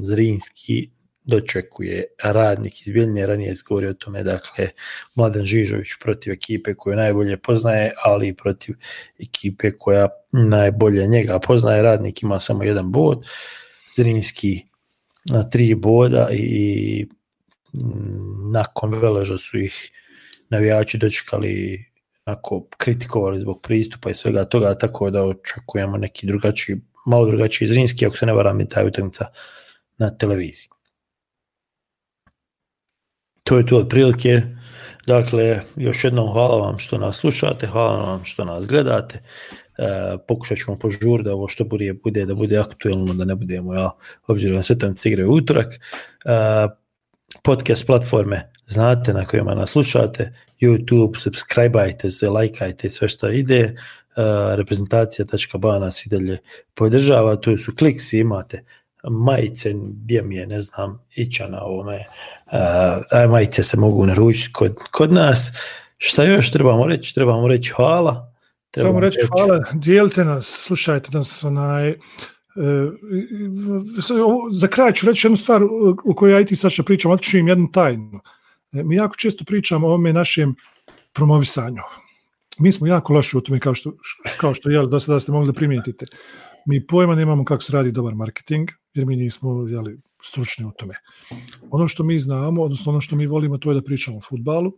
[0.00, 0.90] Zrinski
[1.24, 4.68] dočekuje radnik iz Bijeljne, ranije izgovori o tome, dakle,
[5.14, 8.74] Mladen Žižović protiv ekipe koju najbolje poznaje, ali i protiv
[9.18, 13.26] ekipe koja najbolje njega poznaje, radnik ima samo jedan bod,
[13.96, 14.60] Zrinski
[15.30, 17.06] na tri boda i
[18.52, 19.90] nakon veleža su ih
[20.52, 21.84] navijači dočekali
[22.26, 26.76] onako kritikovali zbog pristupa i svega toga, tako da očekujemo neki drugačiji,
[27.06, 29.26] malo drugačiji Zrinski, ako se ne varam i taj utakmica
[29.98, 30.68] na televiziji.
[33.44, 34.42] To je to otprilike.
[35.06, 39.18] Dakle, još jednom hvala vam što nas slušate, hvala vam što nas gledate.
[39.78, 43.74] E, pokušat ćemo požur da ovo što bude, bude da bude aktuelno, da ne budemo,
[43.74, 43.90] ja,
[44.26, 45.74] obzirom na sve tam igre utorak.
[45.74, 45.78] E,
[47.42, 53.74] podcast platforme znate na kojima nas slušate, YouTube, subscribeajte se, lajkajte sve što ide,
[54.16, 56.38] uh, reprezentacija.ba nas i dalje
[56.74, 58.64] podržava, tu su kliksi, imate
[59.10, 62.04] majice, gdje mi je, ne znam, ića na ovome,
[62.46, 65.52] uh, majice se mogu naručiti kod, kod nas.
[65.98, 67.14] Šta još trebamo reći?
[67.14, 68.32] Trebamo reći hvala.
[68.70, 71.94] Trebamo, trebamo reći hvala, dijelite nas, slušajte nas, onaj,
[72.56, 72.90] E,
[74.52, 75.66] za kraj ću reći jednu stvar e,
[76.04, 78.20] u kojoj ja i ti Saša pričam, otiču im jednu tajnu.
[78.72, 80.54] E, mi jako često pričamo o ovome našem
[81.12, 81.82] promovisanju.
[82.58, 83.92] Mi smo jako loši u tome kao što,
[84.40, 86.06] kao što jeli, do sada ste mogli da primijetite.
[86.66, 90.94] Mi pojma nemamo kako se radi dobar marketing, jer mi nismo jeli, stručni u tome.
[91.70, 94.72] Ono što mi znamo, odnosno ono što mi volimo, to je da pričamo o futbalu,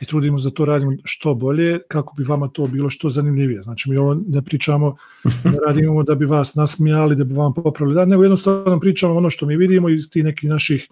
[0.00, 3.62] i trudimo za to radimo što bolje kako bi vama to bilo što zanimljivije.
[3.62, 4.96] Znači mi ovo ne pričamo
[5.52, 9.30] ne radimo da bi vas nasmijali, da bi vam popravili, da, nego jednostavno pričamo ono
[9.30, 10.88] što mi vidimo iz tih nekih naših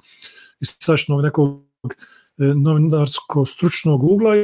[0.60, 1.62] istačnog nekog
[2.38, 4.34] e, novinarsko stručnog ugla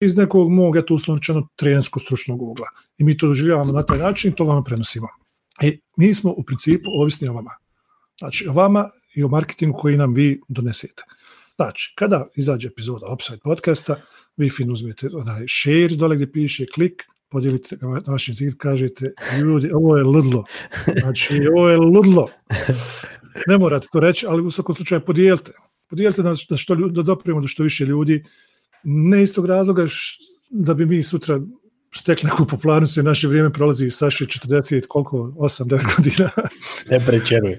[0.00, 2.66] iz nekog mog, eto uslovničeno, trenersko stručnog ugla.
[2.98, 5.08] I mi to doživljavamo na taj način i to vama prenosimo.
[5.62, 7.50] I mi smo u principu ovisni o vama.
[8.18, 11.02] Znači o vama i o marketingu koji nam vi donesete.
[11.56, 14.00] Znači, kada izađe epizoda Upside podcasta,
[14.36, 19.12] vi fin uzmete onaj share dole gdje piše klik, podijelite ga na vašem zid, kažete,
[19.40, 20.44] ljudi, ovo je ludlo.
[21.00, 22.28] Znači, ovo je ludlo.
[23.46, 25.52] Ne morate to reći, ali u svakom slučaju podijelite.
[25.90, 28.24] Podijelite nas da, što, da doprimo do što više ljudi.
[28.84, 30.18] Ne iz tog razloga š,
[30.50, 31.40] da bi mi sutra
[31.96, 36.30] stekli neku popularnost i naše vrijeme prolazi Saši 40, koliko, 8, 9 godina.
[36.90, 37.58] ne prečeruj.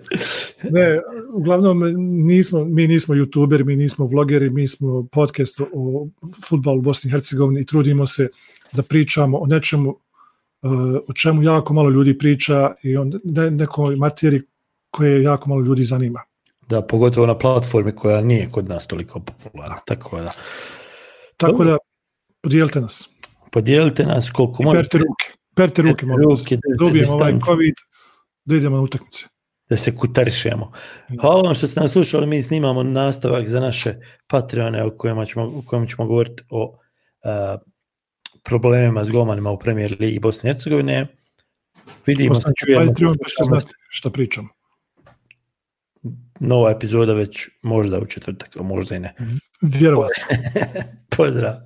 [0.70, 1.02] ne,
[1.34, 1.82] uglavnom
[2.26, 6.08] nismo, mi nismo youtuberi, mi nismo vlogeri, mi smo podcast o
[6.50, 8.30] futbalu Bosni i Hercegovini i trudimo se
[8.74, 13.06] da pričamo o nečemu uh, o čemu jako malo ljudi priča i o
[13.52, 14.42] nekoj materiji
[14.92, 16.22] koje jako malo ljudi zanima.
[16.70, 19.76] Da, pogotovo na platformi koja nije kod nas toliko popularna.
[19.86, 20.30] Tako da.
[21.38, 21.78] Tako da,
[22.42, 23.10] podijelite nas.
[23.56, 24.84] Podijelite nas koliko možete.
[24.84, 25.26] Perte ruke.
[25.56, 27.74] Perte ruke, molim ruke, da dobijemo ovaj COVID,
[28.46, 29.26] da idemo na utakmice.
[29.70, 30.72] Da se kutarišemo.
[31.22, 33.96] Hvala vam što ste nas slušali, mi snimamo nastavak za naše
[34.28, 37.62] Patreone o kojima ćemo, o kojima ćemo govoriti o uh,
[38.44, 41.08] problemima s golmanima u premijer ligi Bosne i Hercegovine.
[42.06, 42.88] Vidimo se, čujemo.
[42.88, 44.48] Patreon, pa što znate što pričamo.
[46.40, 49.16] Nova epizoda već možda u četvrtak, a možda i ne.
[49.62, 50.24] Vjerovatno.
[51.18, 51.66] Pozdrav.